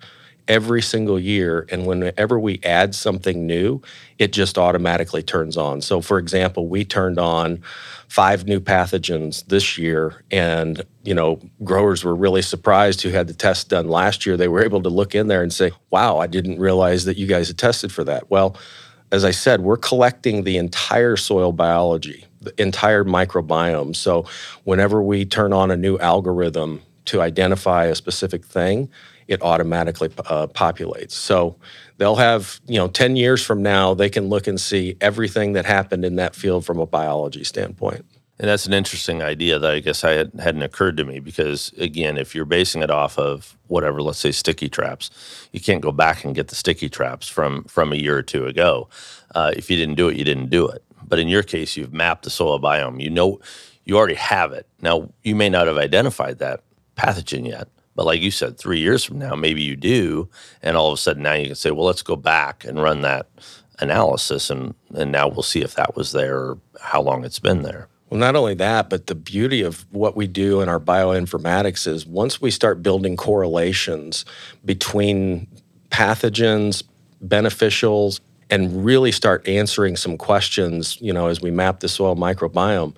every 0.46 0.82
single 0.82 1.18
year. 1.18 1.66
And 1.70 1.86
whenever 1.86 2.38
we 2.38 2.60
add 2.62 2.94
something 2.94 3.46
new, 3.46 3.80
it 4.18 4.30
just 4.30 4.58
automatically 4.58 5.22
turns 5.22 5.56
on. 5.56 5.80
So, 5.80 6.02
for 6.02 6.18
example, 6.18 6.68
we 6.68 6.84
turned 6.84 7.18
on 7.18 7.62
five 8.08 8.44
new 8.46 8.60
pathogens 8.60 9.46
this 9.46 9.78
year, 9.78 10.22
and 10.30 10.82
you 11.02 11.14
know, 11.14 11.40
growers 11.64 12.04
were 12.04 12.14
really 12.14 12.42
surprised 12.42 13.00
who 13.00 13.08
had 13.08 13.26
the 13.26 13.34
test 13.34 13.70
done 13.70 13.88
last 13.88 14.26
year. 14.26 14.36
They 14.36 14.48
were 14.48 14.62
able 14.62 14.82
to 14.82 14.90
look 14.90 15.14
in 15.14 15.28
there 15.28 15.42
and 15.42 15.52
say, 15.52 15.72
"Wow, 15.90 16.18
I 16.18 16.26
didn't 16.26 16.60
realize 16.60 17.06
that 17.06 17.16
you 17.16 17.26
guys 17.26 17.48
had 17.48 17.58
tested 17.58 17.90
for 17.90 18.04
that." 18.04 18.30
Well 18.30 18.56
as 19.14 19.24
I 19.24 19.30
said, 19.30 19.60
we're 19.60 19.76
collecting 19.76 20.42
the 20.42 20.56
entire 20.56 21.16
soil 21.16 21.52
biology, 21.52 22.24
entire 22.58 23.04
microbiome. 23.04 23.94
So 23.94 24.26
whenever 24.64 25.02
we 25.02 25.24
turn 25.24 25.52
on 25.52 25.70
a 25.70 25.76
new 25.76 25.98
algorithm 25.98 26.82
to 27.06 27.20
identify 27.20 27.84
a 27.86 27.94
specific 27.94 28.44
thing, 28.44 28.88
it 29.28 29.42
automatically 29.42 30.10
uh, 30.26 30.46
populates. 30.48 31.12
So 31.12 31.56
they'll 31.98 32.16
have, 32.16 32.60
you 32.66 32.78
know, 32.78 32.88
10 32.88 33.16
years 33.16 33.42
from 33.42 33.62
now, 33.62 33.94
they 33.94 34.10
can 34.10 34.28
look 34.28 34.46
and 34.46 34.60
see 34.60 34.96
everything 35.00 35.52
that 35.54 35.64
happened 35.64 36.04
in 36.04 36.16
that 36.16 36.34
field 36.34 36.64
from 36.64 36.78
a 36.78 36.86
biology 36.86 37.44
standpoint. 37.44 38.04
And 38.38 38.48
that's 38.48 38.66
an 38.66 38.72
interesting 38.72 39.22
idea 39.22 39.60
that 39.60 39.70
I 39.70 39.78
guess 39.78 40.02
I 40.02 40.12
had, 40.12 40.32
hadn't 40.40 40.62
occurred 40.62 40.96
to 40.96 41.04
me 41.04 41.20
because, 41.20 41.72
again, 41.78 42.18
if 42.18 42.34
you're 42.34 42.44
basing 42.44 42.82
it 42.82 42.90
off 42.90 43.16
of 43.16 43.56
whatever, 43.68 44.02
let's 44.02 44.18
say 44.18 44.32
sticky 44.32 44.68
traps, 44.68 45.10
you 45.52 45.60
can't 45.60 45.80
go 45.80 45.92
back 45.92 46.24
and 46.24 46.34
get 46.34 46.48
the 46.48 46.56
sticky 46.56 46.88
traps 46.88 47.28
from 47.28 47.62
from 47.64 47.92
a 47.92 47.96
year 47.96 48.18
or 48.18 48.22
two 48.22 48.46
ago. 48.46 48.88
Uh, 49.36 49.52
if 49.56 49.70
you 49.70 49.76
didn't 49.76 49.94
do 49.94 50.08
it, 50.08 50.16
you 50.16 50.24
didn't 50.24 50.50
do 50.50 50.66
it. 50.66 50.82
But 51.14 51.20
in 51.20 51.28
your 51.28 51.44
case, 51.44 51.76
you've 51.76 51.92
mapped 51.92 52.24
the 52.24 52.30
soil 52.30 52.58
biome. 52.58 53.00
You 53.00 53.08
know, 53.08 53.38
you 53.84 53.96
already 53.96 54.16
have 54.16 54.50
it. 54.50 54.66
Now, 54.80 55.12
you 55.22 55.36
may 55.36 55.48
not 55.48 55.68
have 55.68 55.76
identified 55.76 56.40
that 56.40 56.64
pathogen 56.96 57.46
yet, 57.46 57.68
but 57.94 58.04
like 58.04 58.20
you 58.20 58.32
said, 58.32 58.58
three 58.58 58.80
years 58.80 59.04
from 59.04 59.20
now, 59.20 59.36
maybe 59.36 59.62
you 59.62 59.76
do, 59.76 60.28
and 60.60 60.76
all 60.76 60.88
of 60.88 60.94
a 60.94 61.00
sudden 61.00 61.22
now 61.22 61.34
you 61.34 61.46
can 61.46 61.54
say, 61.54 61.70
well, 61.70 61.86
let's 61.86 62.02
go 62.02 62.16
back 62.16 62.64
and 62.64 62.82
run 62.82 63.02
that 63.02 63.28
analysis, 63.78 64.50
and 64.50 64.74
and 64.92 65.12
now 65.12 65.28
we'll 65.28 65.44
see 65.44 65.62
if 65.62 65.76
that 65.76 65.94
was 65.94 66.10
there 66.10 66.36
or 66.36 66.58
how 66.80 67.00
long 67.00 67.24
it's 67.24 67.38
been 67.38 67.62
there. 67.62 67.86
Well, 68.10 68.18
not 68.18 68.34
only 68.34 68.54
that, 68.54 68.90
but 68.90 69.06
the 69.06 69.14
beauty 69.14 69.62
of 69.62 69.86
what 69.92 70.16
we 70.16 70.26
do 70.26 70.62
in 70.62 70.68
our 70.68 70.80
bioinformatics 70.80 71.86
is 71.86 72.04
once 72.04 72.40
we 72.40 72.50
start 72.50 72.82
building 72.82 73.16
correlations 73.16 74.24
between 74.64 75.46
pathogens, 75.90 76.82
beneficials, 77.24 78.18
and 78.50 78.84
really 78.84 79.12
start 79.12 79.46
answering 79.48 79.96
some 79.96 80.16
questions, 80.16 80.98
you 81.00 81.12
know, 81.12 81.28
as 81.28 81.40
we 81.40 81.50
map 81.50 81.80
the 81.80 81.88
soil 81.88 82.16
microbiome, 82.16 82.94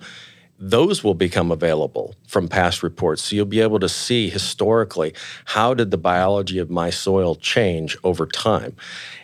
those 0.59 1.03
will 1.03 1.13
become 1.13 1.51
available 1.51 2.15
from 2.27 2.47
past 2.47 2.81
reports. 2.81 3.23
So 3.23 3.35
you'll 3.35 3.45
be 3.45 3.61
able 3.61 3.79
to 3.79 3.89
see 3.89 4.29
historically 4.29 5.13
how 5.45 5.73
did 5.73 5.91
the 5.91 5.97
biology 5.97 6.57
of 6.57 6.69
my 6.69 6.89
soil 6.89 7.35
change 7.35 7.95
over 8.03 8.25
time. 8.25 8.75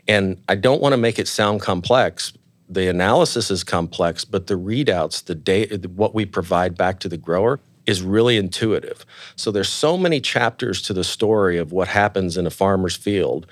And 0.07 0.41
I 0.47 0.55
don't 0.55 0.81
want 0.81 0.93
to 0.93 0.97
make 0.97 1.17
it 1.17 1.27
sound 1.27 1.61
complex 1.61 2.33
the 2.69 2.87
analysis 2.87 3.51
is 3.51 3.63
complex, 3.63 4.25
but 4.25 4.47
the 4.47 4.55
readouts, 4.55 5.25
the 5.25 5.35
data, 5.35 5.87
what 5.89 6.15
we 6.15 6.25
provide 6.25 6.77
back 6.77 6.99
to 7.01 7.09
the 7.09 7.17
grower 7.17 7.59
is 7.85 8.01
really 8.01 8.37
intuitive. 8.37 9.05
So 9.35 9.51
there's 9.51 9.69
so 9.69 9.97
many 9.97 10.21
chapters 10.21 10.81
to 10.83 10.93
the 10.93 11.03
story 11.03 11.57
of 11.57 11.71
what 11.71 11.87
happens 11.87 12.37
in 12.37 12.45
a 12.45 12.49
farmer's 12.49 12.95
field. 12.95 13.45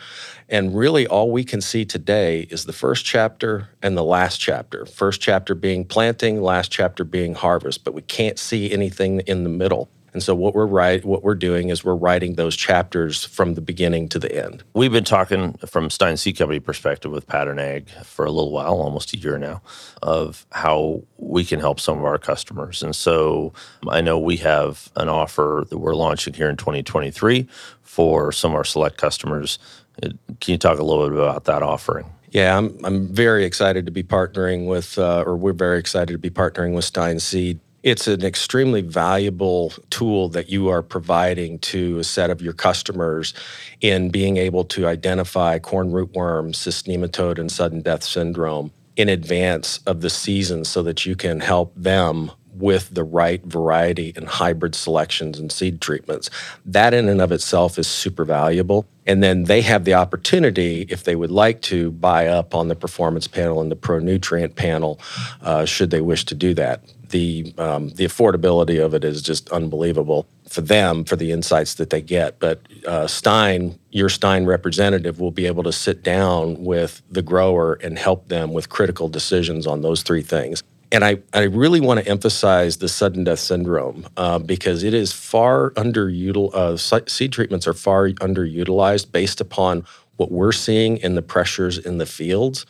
And 0.47 0.75
really 0.75 1.07
all 1.07 1.31
we 1.31 1.43
can 1.43 1.61
see 1.61 1.85
today 1.85 2.41
is 2.49 2.65
the 2.65 2.73
first 2.73 3.05
chapter 3.05 3.69
and 3.81 3.97
the 3.97 4.03
last 4.03 4.39
chapter. 4.39 4.85
First 4.85 5.21
chapter 5.21 5.55
being 5.55 5.85
planting, 5.85 6.41
last 6.41 6.71
chapter 6.71 7.03
being 7.03 7.35
harvest, 7.35 7.83
but 7.83 7.93
we 7.93 8.01
can't 8.01 8.39
see 8.39 8.71
anything 8.71 9.21
in 9.21 9.43
the 9.43 9.49
middle. 9.49 9.89
And 10.13 10.21
so 10.21 10.36
what 10.36 10.54
we're 10.54 10.65
write, 10.65 11.06
what 11.06 11.24
we're 11.24 11.36
doing 11.36 11.69
is 11.69 11.84
we're 11.84 11.95
writing 11.95 12.36
those 12.36 12.56
chapters 12.56 13.24
from 13.24 13.56
the 13.56 13.62
beginning 13.62 14.10
to 14.10 14.19
the 14.19 14.34
end. 14.34 14.63
We've 14.74 14.91
been 14.91 15.04
talking 15.04 15.54
from 15.65 15.89
Stine 15.89 16.17
Seed 16.17 16.38
Company 16.38 16.60
perspective 16.60 17.12
with 17.12 17.28
Pattern 17.28 17.60
Ag 17.60 17.89
for 18.04 18.26
a 18.26 18.32
little 18.32 18.52
while, 18.52 18.74
almost 18.74 19.13
a 19.13 19.17
year 19.17 19.38
now, 19.38 19.62
of 20.02 20.45
how 20.52 21.04
we 21.17 21.45
can 21.45 21.60
help 21.60 21.80
some 21.80 21.97
of 21.97 22.06
our 22.06 22.17
customers. 22.17 22.84
And 22.84 22.95
so 22.95 23.54
I 23.88 24.02
know 24.02 24.19
we 24.19 24.38
have 24.38 24.91
an 24.95 25.08
offer 25.08 25.65
that 25.69 25.78
we're 25.78 25.95
launching 25.95 26.34
here 26.34 26.50
in 26.50 26.58
2023 26.58 27.47
for 27.82 28.32
some 28.32 28.52
of 28.52 28.56
our 28.56 28.63
select 28.63 28.97
customers. 28.97 29.60
Can 30.02 30.17
you 30.45 30.58
talk 30.58 30.80
a 30.80 30.84
little 30.84 31.10
bit 31.10 31.17
about 31.17 31.45
that 31.45 31.63
offering? 31.63 32.06
Yeah, 32.32 32.58
I'm, 32.58 32.80
I'm 32.86 33.13
very 33.13 33.43
excited 33.43 33.86
to 33.86 33.91
be 33.91 34.04
partnering 34.04 34.65
with, 34.65 34.97
uh, 34.97 35.24
or 35.26 35.36
we're 35.36 35.52
very 35.52 35.80
excited 35.80 36.13
to 36.13 36.17
be 36.17 36.30
partnering 36.30 36.74
with 36.74 36.86
Stine 36.86 37.19
Seed 37.19 37.60
it's 37.83 38.07
an 38.07 38.23
extremely 38.23 38.81
valuable 38.81 39.73
tool 39.89 40.29
that 40.29 40.49
you 40.49 40.69
are 40.69 40.83
providing 40.83 41.57
to 41.59 41.97
a 41.99 42.03
set 42.03 42.29
of 42.29 42.41
your 42.41 42.53
customers 42.53 43.33
in 43.81 44.09
being 44.09 44.37
able 44.37 44.63
to 44.65 44.87
identify 44.87 45.57
corn 45.57 45.91
rootworm, 45.91 46.55
cyst 46.55 46.85
nematode, 46.85 47.39
and 47.39 47.51
sudden 47.51 47.81
death 47.81 48.03
syndrome 48.03 48.71
in 48.95 49.09
advance 49.09 49.79
of 49.87 50.01
the 50.01 50.09
season 50.09 50.63
so 50.63 50.83
that 50.83 51.05
you 51.05 51.15
can 51.15 51.39
help 51.39 51.73
them 51.75 52.31
with 52.53 52.93
the 52.93 53.03
right 53.03 53.43
variety 53.45 54.13
and 54.15 54.27
hybrid 54.27 54.75
selections 54.75 55.39
and 55.39 55.51
seed 55.51 55.81
treatments. 55.81 56.29
That 56.65 56.93
in 56.93 57.09
and 57.09 57.21
of 57.21 57.31
itself 57.31 57.79
is 57.79 57.87
super 57.87 58.25
valuable. 58.25 58.85
And 59.07 59.23
then 59.23 59.45
they 59.45 59.61
have 59.61 59.85
the 59.85 59.95
opportunity, 59.95 60.85
if 60.89 61.05
they 61.05 61.15
would 61.15 61.31
like 61.31 61.61
to, 61.63 61.89
buy 61.91 62.27
up 62.27 62.53
on 62.53 62.67
the 62.67 62.75
performance 62.75 63.27
panel 63.27 63.61
and 63.61 63.71
the 63.71 63.75
pro 63.75 63.99
nutrient 63.99 64.55
panel, 64.55 64.99
uh, 65.41 65.65
should 65.65 65.89
they 65.89 66.01
wish 66.01 66.25
to 66.25 66.35
do 66.35 66.53
that 66.53 66.83
the 67.12 67.54
um, 67.58 67.89
the 67.89 68.06
affordability 68.06 68.84
of 68.84 68.93
it 68.93 69.04
is 69.04 69.21
just 69.21 69.50
unbelievable 69.50 70.28
for 70.50 70.62
them 70.62 71.06
for 71.06 71.15
the 71.15 71.32
insights 71.32 71.76
that 71.76 71.89
they 71.91 72.02
get. 72.02 72.39
But 72.39 72.62
uh, 72.86 73.08
Stine, 73.08 73.78
your 73.91 74.10
Stine 74.10 74.45
representative, 74.45 75.19
will 75.19 75.32
be 75.32 75.45
able 75.45 75.63
to 75.63 75.71
sit 75.71 76.04
down 76.04 76.63
with 76.63 77.02
the 77.10 77.21
grower 77.21 77.74
and 77.76 77.97
help 77.97 78.28
them 78.28 78.52
with 78.52 78.69
critical 78.69 79.08
decisions 79.08 79.67
on 79.67 79.82
those 79.82 80.02
three 80.04 80.21
things. 80.21 80.63
And 80.93 81.06
I, 81.06 81.19
I 81.34 81.43
really 81.43 81.80
want 81.80 82.02
to 82.02 82.08
emphasize 82.08 82.78
the 82.78 82.89
sudden 82.89 83.24
death 83.24 83.39
syndrome 83.39 84.06
uh, 84.17 84.39
because 84.39 84.84
it 84.84 84.93
is 84.93 85.13
far 85.13 85.71
underutilized. 85.71 86.54
Uh, 86.93 87.06
seed 87.08 87.32
treatments 87.32 87.65
are 87.65 87.74
far 87.74 88.10
underutilized 88.10 89.12
based 89.12 89.39
upon 89.39 89.86
what 90.17 90.32
we're 90.32 90.52
seeing 90.52 90.97
in 90.97 91.15
the 91.15 91.21
pressures 91.21 91.78
in 91.78 91.97
the 91.97 92.06
fields. 92.06 92.65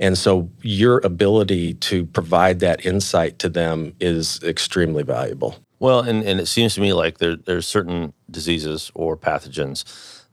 And 0.00 0.16
so 0.16 0.50
your 0.62 0.98
ability 1.04 1.74
to 1.74 2.06
provide 2.06 2.60
that 2.60 2.84
insight 2.84 3.38
to 3.40 3.48
them 3.48 3.94
is 4.00 4.42
extremely 4.42 5.02
valuable. 5.02 5.56
Well, 5.78 6.00
and, 6.00 6.24
and 6.24 6.40
it 6.40 6.46
seems 6.46 6.74
to 6.74 6.80
me 6.80 6.92
like 6.92 7.18
there, 7.18 7.36
there's 7.36 7.66
certain 7.66 8.14
diseases 8.30 8.90
or 8.94 9.16
pathogens 9.16 9.84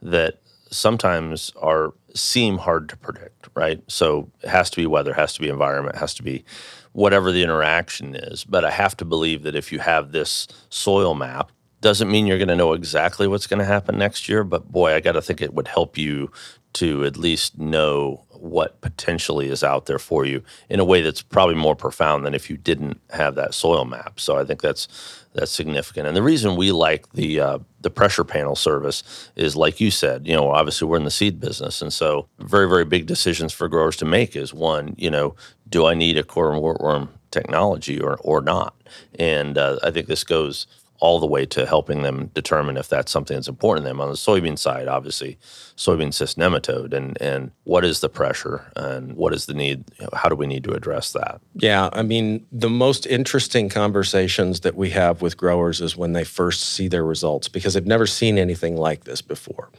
that 0.01 0.41
sometimes 0.71 1.51
are 1.61 1.93
seem 2.15 2.57
hard 2.57 2.89
to 2.89 2.97
predict, 2.97 3.49
right? 3.55 3.81
So 3.87 4.31
it 4.41 4.49
has 4.49 4.69
to 4.71 4.77
be 4.77 4.87
weather, 4.87 5.13
has 5.13 5.33
to 5.33 5.41
be 5.41 5.49
environment, 5.49 5.97
has 5.97 6.13
to 6.15 6.23
be 6.23 6.45
whatever 6.93 7.31
the 7.31 7.43
interaction 7.43 8.15
is. 8.15 8.43
But 8.43 8.65
I 8.65 8.71
have 8.71 8.97
to 8.97 9.05
believe 9.05 9.43
that 9.43 9.55
if 9.55 9.71
you 9.71 9.79
have 9.79 10.11
this 10.11 10.47
soil 10.69 11.13
map, 11.13 11.51
doesn't 11.79 12.09
mean 12.09 12.25
you're 12.25 12.39
going 12.39 12.47
to 12.47 12.55
know 12.55 12.73
exactly 12.73 13.27
what's 13.27 13.47
going 13.47 13.59
to 13.59 13.65
happen 13.65 13.97
next 13.97 14.27
year. 14.27 14.43
But 14.43 14.71
boy, 14.71 14.93
I 14.93 14.99
got 14.99 15.11
to 15.11 15.21
think 15.21 15.41
it 15.41 15.53
would 15.53 15.67
help 15.67 15.97
you 15.97 16.31
to 16.73 17.05
at 17.05 17.17
least 17.17 17.57
know 17.57 18.25
what 18.41 18.79
potentially 18.81 19.49
is 19.49 19.63
out 19.63 19.85
there 19.85 19.99
for 19.99 20.25
you 20.25 20.43
in 20.69 20.79
a 20.79 20.85
way 20.85 21.01
that's 21.01 21.21
probably 21.21 21.55
more 21.55 21.75
profound 21.75 22.25
than 22.25 22.33
if 22.33 22.49
you 22.49 22.57
didn't 22.57 22.99
have 23.11 23.35
that 23.35 23.53
soil 23.53 23.85
map. 23.85 24.19
So 24.19 24.37
I 24.37 24.45
think 24.45 24.61
that's 24.61 24.87
that's 25.33 25.51
significant. 25.51 26.07
And 26.07 26.17
the 26.17 26.23
reason 26.23 26.55
we 26.55 26.71
like 26.71 27.11
the 27.13 27.39
uh, 27.39 27.59
the 27.81 27.89
pressure 27.89 28.23
panel 28.23 28.55
service 28.55 29.29
is, 29.35 29.55
like 29.55 29.79
you 29.79 29.91
said, 29.91 30.27
you 30.27 30.33
know, 30.33 30.51
obviously 30.51 30.87
we're 30.87 30.97
in 30.97 31.03
the 31.03 31.11
seed 31.11 31.39
business, 31.39 31.81
and 31.81 31.93
so 31.93 32.27
very 32.39 32.67
very 32.67 32.85
big 32.85 33.05
decisions 33.05 33.53
for 33.53 33.67
growers 33.67 33.95
to 33.97 34.05
make 34.05 34.35
is 34.35 34.53
one, 34.53 34.95
you 34.97 35.11
know, 35.11 35.35
do 35.69 35.85
I 35.85 35.93
need 35.93 36.17
a 36.17 36.23
corn 36.23 36.59
worm 36.61 37.09
technology 37.31 37.99
or 37.99 38.17
or 38.21 38.41
not? 38.41 38.73
And 39.19 39.57
uh, 39.57 39.77
I 39.83 39.91
think 39.91 40.07
this 40.07 40.23
goes 40.23 40.65
all 40.99 41.19
the 41.19 41.27
way 41.27 41.45
to 41.45 41.65
helping 41.65 42.01
them 42.01 42.31
determine 42.33 42.77
if 42.77 42.89
that's 42.89 43.11
something 43.11 43.35
that's 43.35 43.47
important 43.47 43.85
to 43.85 43.89
them. 43.89 44.01
On 44.01 44.09
the 44.09 44.15
soybean 44.15 44.57
side, 44.57 44.87
obviously, 44.87 45.37
soybean 45.75 46.13
cyst 46.13 46.37
nematode 46.37 46.93
and 46.93 47.19
and 47.21 47.51
what 47.63 47.85
is 47.85 47.99
the 47.99 48.09
pressure 48.09 48.71
and 48.75 49.13
what 49.15 49.33
is 49.33 49.45
the 49.45 49.53
need? 49.53 49.83
How 50.13 50.29
do 50.29 50.35
we 50.35 50.47
need 50.47 50.63
to 50.63 50.73
address 50.73 51.11
that? 51.13 51.39
Yeah, 51.55 51.89
I 51.93 52.01
mean, 52.01 52.45
the 52.51 52.69
most 52.69 53.05
interesting 53.05 53.69
conversations 53.69 54.61
that 54.61 54.75
we 54.75 54.89
have 54.91 55.21
with 55.21 55.37
growers 55.37 55.81
is 55.81 55.95
when 55.95 56.13
they 56.13 56.23
first 56.23 56.61
see 56.61 56.87
their 56.87 57.05
results 57.05 57.47
because 57.47 57.73
they've 57.73 57.85
never 57.85 58.07
seen 58.07 58.37
anything 58.37 58.75
like 58.75 59.03
this 59.03 59.21
before. 59.21 59.69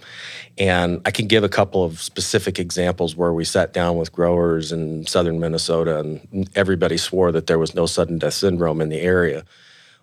And 0.56 1.00
I 1.04 1.10
can 1.10 1.26
give 1.26 1.44
a 1.44 1.48
couple 1.48 1.84
of 1.84 2.00
specific 2.00 2.58
examples 2.58 3.16
where 3.16 3.32
we 3.32 3.44
sat 3.44 3.72
down 3.72 3.96
with 3.96 4.12
growers 4.12 4.72
in 4.72 5.06
southern 5.06 5.40
Minnesota 5.40 5.98
and 5.98 6.48
everybody 6.54 6.96
swore 6.96 7.32
that 7.32 7.46
there 7.46 7.58
was 7.58 7.74
no 7.74 7.86
sudden 7.86 8.18
death 8.18 8.34
syndrome 8.34 8.80
in 8.80 8.88
the 8.88 9.00
area. 9.00 9.44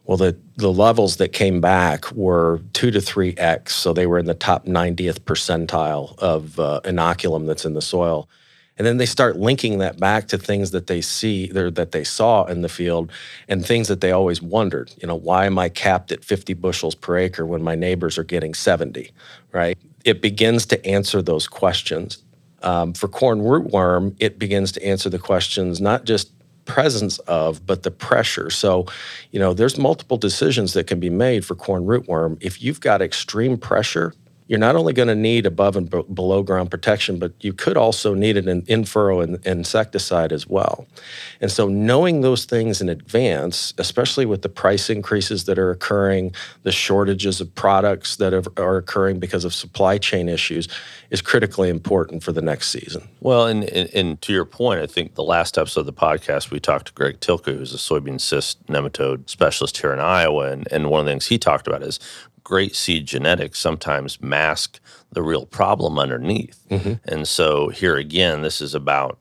Well, 0.06 0.18
the, 0.18 0.38
the 0.56 0.72
levels 0.72 1.18
that 1.18 1.30
came 1.30 1.62
back 1.62 2.12
were 2.12 2.62
two 2.74 2.92
to 2.92 3.02
three 3.02 3.34
X. 3.38 3.76
So 3.76 3.92
they 3.92 4.06
were 4.06 4.20
in 4.20 4.26
the 4.26 4.36
top 4.36 4.66
90th 4.66 5.20
percentile 5.22 6.18
of 6.20 6.60
uh, 6.60 6.82
inoculum 6.84 7.48
that's 7.48 7.66
in 7.66 7.74
the 7.74 7.82
soil. 7.82 8.30
And 8.78 8.86
then 8.86 8.98
they 8.98 9.06
start 9.06 9.38
linking 9.38 9.78
that 9.80 10.00
back 10.00 10.28
to 10.28 10.38
things 10.38 10.72
that 10.72 10.88
they 10.88 11.00
see 11.00 11.48
that 11.48 11.92
they 11.94 12.04
saw 12.04 12.44
in 12.46 12.62
the 12.62 12.70
field 12.70 13.10
and 13.48 13.66
things 13.66 13.88
that 13.88 14.02
they 14.02 14.12
always 14.12 14.42
wondered. 14.42 14.94
You 15.02 15.08
know, 15.08 15.16
why 15.16 15.46
am 15.46 15.58
I 15.58 15.70
capped 15.70 16.12
at 16.12 16.26
50 16.26 16.54
bushels 16.56 16.94
per 16.94 17.18
acre 17.18 17.46
when 17.46 17.64
my 17.64 17.76
neighbors 17.76 18.18
are 18.18 18.24
getting 18.24 18.54
70, 18.54 19.12
right? 19.54 19.78
It 20.04 20.22
begins 20.22 20.66
to 20.68 20.86
answer 20.86 21.22
those 21.22 21.48
questions. 21.48 22.22
Um, 22.64 22.94
for 22.94 23.08
corn 23.08 23.40
rootworm, 23.40 24.16
it 24.20 24.40
begins 24.40 24.72
to 24.74 24.86
answer 24.86 25.10
the 25.10 25.20
questions 25.20 25.80
not 25.80 26.04
just 26.04 26.32
presence 26.66 27.20
of, 27.20 27.66
but 27.66 27.84
the 27.84 27.92
pressure. 27.92 28.50
So, 28.50 28.86
you 29.32 29.40
know, 29.40 29.54
there's 29.54 29.78
multiple 29.78 30.18
decisions 30.18 30.74
that 30.74 30.88
can 30.88 31.00
be 31.00 31.10
made 31.10 31.46
for 31.46 31.56
corn 31.56 31.86
rootworm. 31.86 32.38
If 32.42 32.62
you've 32.62 32.82
got 32.82 33.02
extreme 33.02 33.58
pressure, 33.58 34.14
you're 34.48 34.60
not 34.60 34.76
only 34.76 34.94
going 34.94 35.08
to 35.08 35.16
need 35.16 35.46
above 35.46 35.76
and 35.76 35.90
below 35.90 36.44
ground 36.44 36.70
protection, 36.70 37.18
but 37.18 37.34
you 37.42 37.52
could 37.52 37.78
also 37.78 38.14
need 38.14 38.38
an 38.38 38.64
in 38.68 38.86
furrow 38.86 39.22
insecticide 39.22 40.32
as 40.32 40.48
well. 40.48 40.86
And 41.42 41.52
so, 41.52 41.68
knowing 41.68 42.22
those 42.22 42.46
things 42.46 42.80
in 42.80 42.88
advance, 42.88 43.74
especially 43.80 44.26
with 44.26 44.44
the 44.44 44.50
price 44.50 44.90
increases 44.90 45.46
that 45.46 45.58
are 45.58 45.72
occurring, 45.72 46.36
the 46.64 46.72
shortages 46.72 47.42
of 47.42 47.54
products 47.56 48.18
that 48.18 48.34
are 48.58 48.78
occurring 48.78 49.20
because 49.20 49.46
of 49.46 49.54
supply 49.54 49.98
chain 49.98 50.30
issues, 50.30 50.68
is 51.10 51.22
critically 51.22 51.70
important 51.70 52.24
for 52.24 52.32
the 52.32 52.42
next 52.42 52.70
season. 52.70 53.08
Well, 53.22 53.48
and, 53.48 53.64
and, 53.64 53.90
and 53.96 54.22
to 54.22 54.34
your 54.34 54.46
point, 54.46 54.80
I 54.80 54.86
think 54.86 55.16
the 55.16 55.24
last 55.24 55.58
episode 55.58 55.82
of 55.82 55.86
the 55.88 55.94
podcast, 55.94 56.52
we 56.52 56.60
talked 56.60 56.88
to 56.88 56.94
Greg 56.94 57.20
Tylka, 57.20 57.58
who's 57.58 57.74
a 57.74 57.78
soybean 57.78 58.22
cyst 58.22 58.64
nematode 58.68 59.28
specialist 59.28 59.78
here 59.78 59.92
in 59.92 60.00
Iowa. 60.00 60.52
And, 60.52 60.68
and 60.72 60.90
one 60.90 61.00
of 61.00 61.06
the 61.06 61.12
things 61.12 61.28
he 61.28 61.40
talked 61.40 61.68
about 61.68 61.82
is 61.82 62.00
great 62.46 62.76
seed 62.76 63.06
genetics 63.06 63.60
sometimes 63.60 64.22
mask 64.22 64.80
the 65.12 65.22
real 65.22 65.46
problem 65.46 66.00
underneath. 66.00 66.64
Mm-hmm. 66.70 66.94
And 67.04 67.28
so 67.28 67.68
here 67.68 67.98
again, 67.98 68.44
this 68.44 68.62
is 68.62 68.74
about 68.74 69.18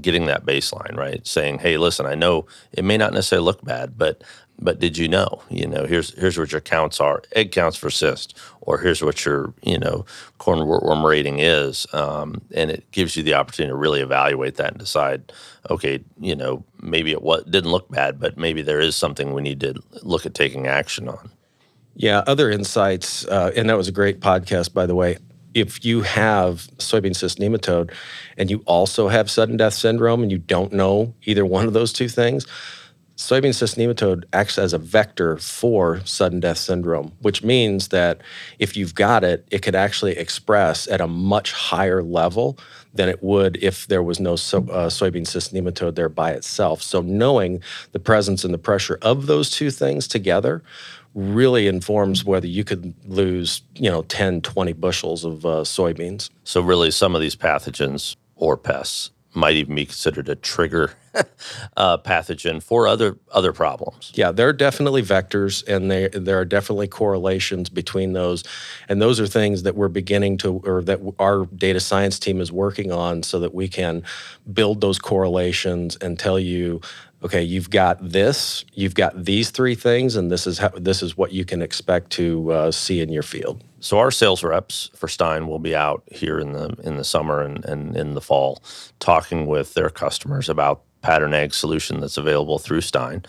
getting 0.00 0.26
that 0.26 0.44
baseline 0.44 0.96
right, 0.96 1.26
saying, 1.26 1.58
"Hey, 1.58 1.78
listen, 1.78 2.06
I 2.06 2.14
know 2.14 2.46
it 2.72 2.84
may 2.84 2.98
not 2.98 3.14
necessarily 3.14 3.46
look 3.46 3.64
bad, 3.64 3.96
but 3.96 4.22
but 4.58 4.78
did 4.78 4.96
you 4.96 5.08
know? 5.08 5.42
You 5.48 5.66
know, 5.66 5.84
here's 5.84 6.14
here's 6.18 6.38
what 6.38 6.52
your 6.52 6.60
counts 6.60 7.00
are: 7.00 7.22
egg 7.32 7.50
counts 7.50 7.78
for 7.78 7.90
cyst, 7.90 8.36
or 8.60 8.78
here's 8.78 9.02
what 9.02 9.24
your 9.24 9.54
you 9.62 9.78
know 9.78 10.04
corn 10.36 10.66
worm 10.66 11.04
rating 11.04 11.38
is, 11.38 11.86
um, 11.94 12.42
and 12.54 12.70
it 12.70 12.90
gives 12.92 13.16
you 13.16 13.22
the 13.22 13.34
opportunity 13.34 13.70
to 13.70 13.76
really 13.76 14.00
evaluate 14.00 14.56
that 14.56 14.72
and 14.72 14.78
decide, 14.78 15.32
okay, 15.70 16.04
you 16.20 16.36
know, 16.36 16.62
maybe 16.82 17.12
it 17.12 17.22
what 17.22 17.50
didn't 17.50 17.72
look 17.72 17.90
bad, 17.90 18.20
but 18.20 18.36
maybe 18.36 18.60
there 18.60 18.80
is 18.80 18.94
something 18.94 19.32
we 19.32 19.40
need 19.40 19.60
to 19.60 19.82
look 20.02 20.26
at 20.26 20.34
taking 20.34 20.66
action 20.66 21.08
on. 21.08 21.30
Yeah, 21.96 22.24
other 22.26 22.50
insights, 22.50 23.24
uh, 23.26 23.52
and 23.54 23.70
that 23.70 23.76
was 23.76 23.88
a 23.88 23.92
great 23.92 24.20
podcast, 24.20 24.74
by 24.74 24.86
the 24.86 24.94
way. 24.94 25.18
If 25.54 25.84
you 25.84 26.02
have 26.02 26.68
soybean 26.78 27.14
cyst 27.14 27.38
nematode 27.38 27.92
and 28.36 28.50
you 28.50 28.62
also 28.66 29.06
have 29.06 29.30
sudden 29.30 29.56
death 29.56 29.74
syndrome 29.74 30.22
and 30.22 30.32
you 30.32 30.38
don't 30.38 30.72
know 30.72 31.14
either 31.22 31.46
one 31.46 31.66
of 31.66 31.72
those 31.72 31.92
two 31.92 32.08
things, 32.08 32.44
soybean 33.16 33.54
cyst 33.54 33.76
nematode 33.76 34.24
acts 34.32 34.58
as 34.58 34.72
a 34.72 34.78
vector 34.78 35.36
for 35.36 36.00
sudden 36.04 36.40
death 36.40 36.58
syndrome, 36.58 37.12
which 37.20 37.44
means 37.44 37.88
that 37.88 38.20
if 38.58 38.76
you've 38.76 38.96
got 38.96 39.22
it, 39.22 39.46
it 39.52 39.62
could 39.62 39.76
actually 39.76 40.16
express 40.16 40.88
at 40.88 41.00
a 41.00 41.06
much 41.06 41.52
higher 41.52 42.02
level 42.02 42.58
than 42.92 43.08
it 43.08 43.22
would 43.22 43.56
if 43.62 43.86
there 43.86 44.02
was 44.02 44.18
no 44.18 44.34
so, 44.34 44.58
uh, 44.70 44.88
soybean 44.88 45.24
cyst 45.24 45.54
nematode 45.54 45.94
there 45.94 46.08
by 46.08 46.32
itself. 46.32 46.82
So 46.82 47.00
knowing 47.00 47.62
the 47.92 48.00
presence 48.00 48.44
and 48.44 48.52
the 48.52 48.58
pressure 48.58 48.98
of 49.02 49.26
those 49.26 49.50
two 49.50 49.70
things 49.70 50.08
together 50.08 50.64
really 51.14 51.66
informs 51.66 52.24
whether 52.24 52.46
you 52.46 52.64
could 52.64 52.94
lose, 53.06 53.62
you 53.74 53.90
know, 53.90 54.02
10, 54.02 54.40
20 54.40 54.72
bushels 54.72 55.24
of 55.24 55.46
uh, 55.46 55.62
soybeans. 55.62 56.30
So 56.44 56.60
really 56.60 56.90
some 56.90 57.14
of 57.14 57.20
these 57.20 57.36
pathogens 57.36 58.16
or 58.36 58.56
pests 58.56 59.10
might 59.34 59.56
even 59.56 59.74
be 59.74 59.86
considered 59.86 60.28
a 60.28 60.34
trigger 60.34 60.92
uh, 61.76 61.98
pathogen 61.98 62.62
for 62.62 62.86
other 62.86 63.18
other 63.32 63.52
problems. 63.52 64.12
Yeah, 64.14 64.32
there 64.32 64.48
are 64.48 64.52
definitely 64.52 65.02
vectors, 65.02 65.66
and 65.66 65.90
they, 65.90 66.08
there 66.08 66.38
are 66.38 66.44
definitely 66.44 66.88
correlations 66.88 67.68
between 67.68 68.12
those, 68.12 68.44
and 68.88 69.00
those 69.00 69.20
are 69.20 69.26
things 69.26 69.62
that 69.64 69.74
we're 69.74 69.88
beginning 69.88 70.38
to, 70.38 70.62
or 70.64 70.82
that 70.82 71.00
our 71.18 71.46
data 71.46 71.80
science 71.80 72.18
team 72.18 72.40
is 72.40 72.50
working 72.52 72.92
on, 72.92 73.22
so 73.22 73.38
that 73.40 73.54
we 73.54 73.68
can 73.68 74.02
build 74.52 74.80
those 74.80 74.98
correlations 74.98 75.96
and 75.96 76.18
tell 76.18 76.38
you 76.38 76.80
okay, 77.24 77.42
you've 77.42 77.70
got 77.70 78.06
this, 78.06 78.66
you've 78.74 78.94
got 78.94 79.24
these 79.24 79.48
three 79.50 79.74
things, 79.74 80.14
and 80.14 80.30
this 80.30 80.46
is 80.46 80.58
how 80.58 80.68
this 80.68 81.02
is 81.02 81.16
what 81.16 81.32
you 81.32 81.44
can 81.44 81.62
expect 81.62 82.10
to 82.10 82.52
uh, 82.52 82.70
see 82.70 83.00
in 83.00 83.10
your 83.10 83.22
field. 83.22 83.64
So 83.84 83.98
our 83.98 84.10
sales 84.10 84.42
reps 84.42 84.90
for 84.94 85.08
Stine 85.08 85.46
will 85.46 85.58
be 85.58 85.76
out 85.76 86.02
here 86.10 86.38
in 86.40 86.52
the 86.52 86.74
in 86.82 86.96
the 86.96 87.04
summer 87.04 87.42
and, 87.42 87.64
and 87.64 87.96
in 87.96 88.14
the 88.14 88.20
fall, 88.20 88.62
talking 88.98 89.46
with 89.46 89.74
their 89.74 89.90
customers 89.90 90.48
about 90.48 90.82
pattern 91.02 91.34
ag 91.34 91.52
solution 91.52 92.00
that's 92.00 92.16
available 92.16 92.58
through 92.58 92.80
Stine. 92.80 93.24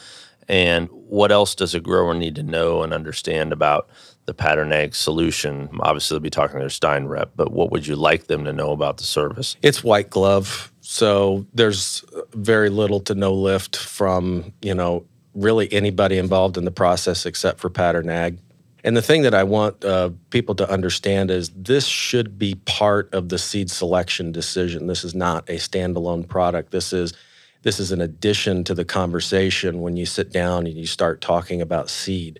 And 0.48 0.88
what 0.91 1.32
else 1.32 1.56
does 1.56 1.76
a 1.76 1.80
grower 1.80 2.13
need 2.13 2.36
to 2.36 2.44
know 2.44 2.84
and 2.84 2.94
understand 2.94 3.52
about 3.52 3.89
the 4.28 4.34
pattern 4.34 4.72
ag 4.72 4.96
solution? 4.96 5.68
Obviously, 5.82 6.15
they'll 6.15 6.22
be 6.22 6.30
talking 6.30 6.56
to 6.56 6.60
their 6.60 6.70
Stine 6.70 7.06
rep, 7.06 7.32
but 7.36 7.52
what 7.52 7.72
would 7.72 7.86
you 7.86 7.96
like 7.98 8.28
them 8.28 8.46
to 8.46 8.54
know 8.54 8.72
about 8.72 8.98
the 8.98 9.04
service? 9.04 9.58
It's 9.62 9.84
white 9.84 10.10
glove 10.10 10.72
so 10.88 11.48
there's 11.56 12.06
very 12.34 12.70
little 12.70 13.00
to 13.02 13.15
no 13.15 13.34
lift 13.34 13.76
from, 13.76 14.54
you 14.62 14.76
know, 14.76 15.04
really 15.34 15.72
anybody 15.74 16.20
involved 16.20 16.58
in 16.58 16.63
the 16.63 16.72
process 16.72 17.26
except 17.26 17.60
for 17.60 17.72
pattern 17.72 18.08
ag. 18.08 18.38
And 18.86 18.95
the 18.95 19.02
thing 19.02 19.24
that 19.24 19.34
I 19.34 19.43
want 19.43 19.84
uh, 19.84 20.12
people 20.30 20.56
to 20.56 20.69
understand 20.69 21.32
is 21.32 21.50
this 21.50 21.86
should 21.86 22.39
be 22.39 22.56
part 22.65 23.13
of 23.13 23.28
the 23.28 23.38
seed 23.38 23.69
selection 23.69 24.32
decision. 24.32 24.88
This 24.88 25.04
is 25.04 25.13
not 25.13 25.50
a 25.50 25.56
standalone 25.56 26.28
product. 26.28 26.71
This 26.71 26.93
is 26.93 27.13
this 27.63 27.80
is 27.80 27.91
an 27.91 28.00
addition 28.00 28.63
to 28.65 28.76
the 28.76 28.86
conversation 28.86 29.82
when 29.82 29.98
you 29.98 30.06
sit 30.06 30.32
down 30.32 30.67
and 30.67 30.78
you 30.78 30.86
start 30.86 31.19
talking 31.19 31.62
about 31.62 31.89
seed 31.89 32.39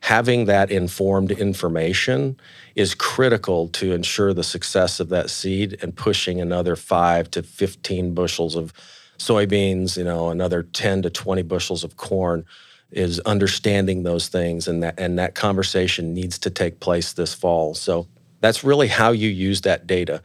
having 0.00 0.44
that 0.44 0.70
informed 0.70 1.30
information 1.30 2.38
is 2.74 2.94
critical 2.94 3.68
to 3.68 3.92
ensure 3.92 4.32
the 4.32 4.44
success 4.44 5.00
of 5.00 5.08
that 5.08 5.30
seed 5.30 5.76
and 5.82 5.96
pushing 5.96 6.40
another 6.40 6.76
5 6.76 7.30
to 7.32 7.42
15 7.42 8.14
bushels 8.14 8.54
of 8.54 8.72
soybeans, 9.18 9.96
you 9.96 10.04
know, 10.04 10.30
another 10.30 10.62
10 10.62 11.02
to 11.02 11.10
20 11.10 11.42
bushels 11.42 11.82
of 11.82 11.96
corn 11.96 12.44
is 12.90 13.20
understanding 13.20 14.02
those 14.02 14.28
things 14.28 14.66
and 14.66 14.82
that 14.82 14.98
and 14.98 15.18
that 15.18 15.34
conversation 15.34 16.14
needs 16.14 16.38
to 16.38 16.50
take 16.50 16.80
place 16.80 17.12
this 17.12 17.34
fall. 17.34 17.74
So 17.74 18.06
that's 18.40 18.64
really 18.64 18.88
how 18.88 19.10
you 19.10 19.28
use 19.28 19.62
that 19.62 19.86
data. 19.86 20.22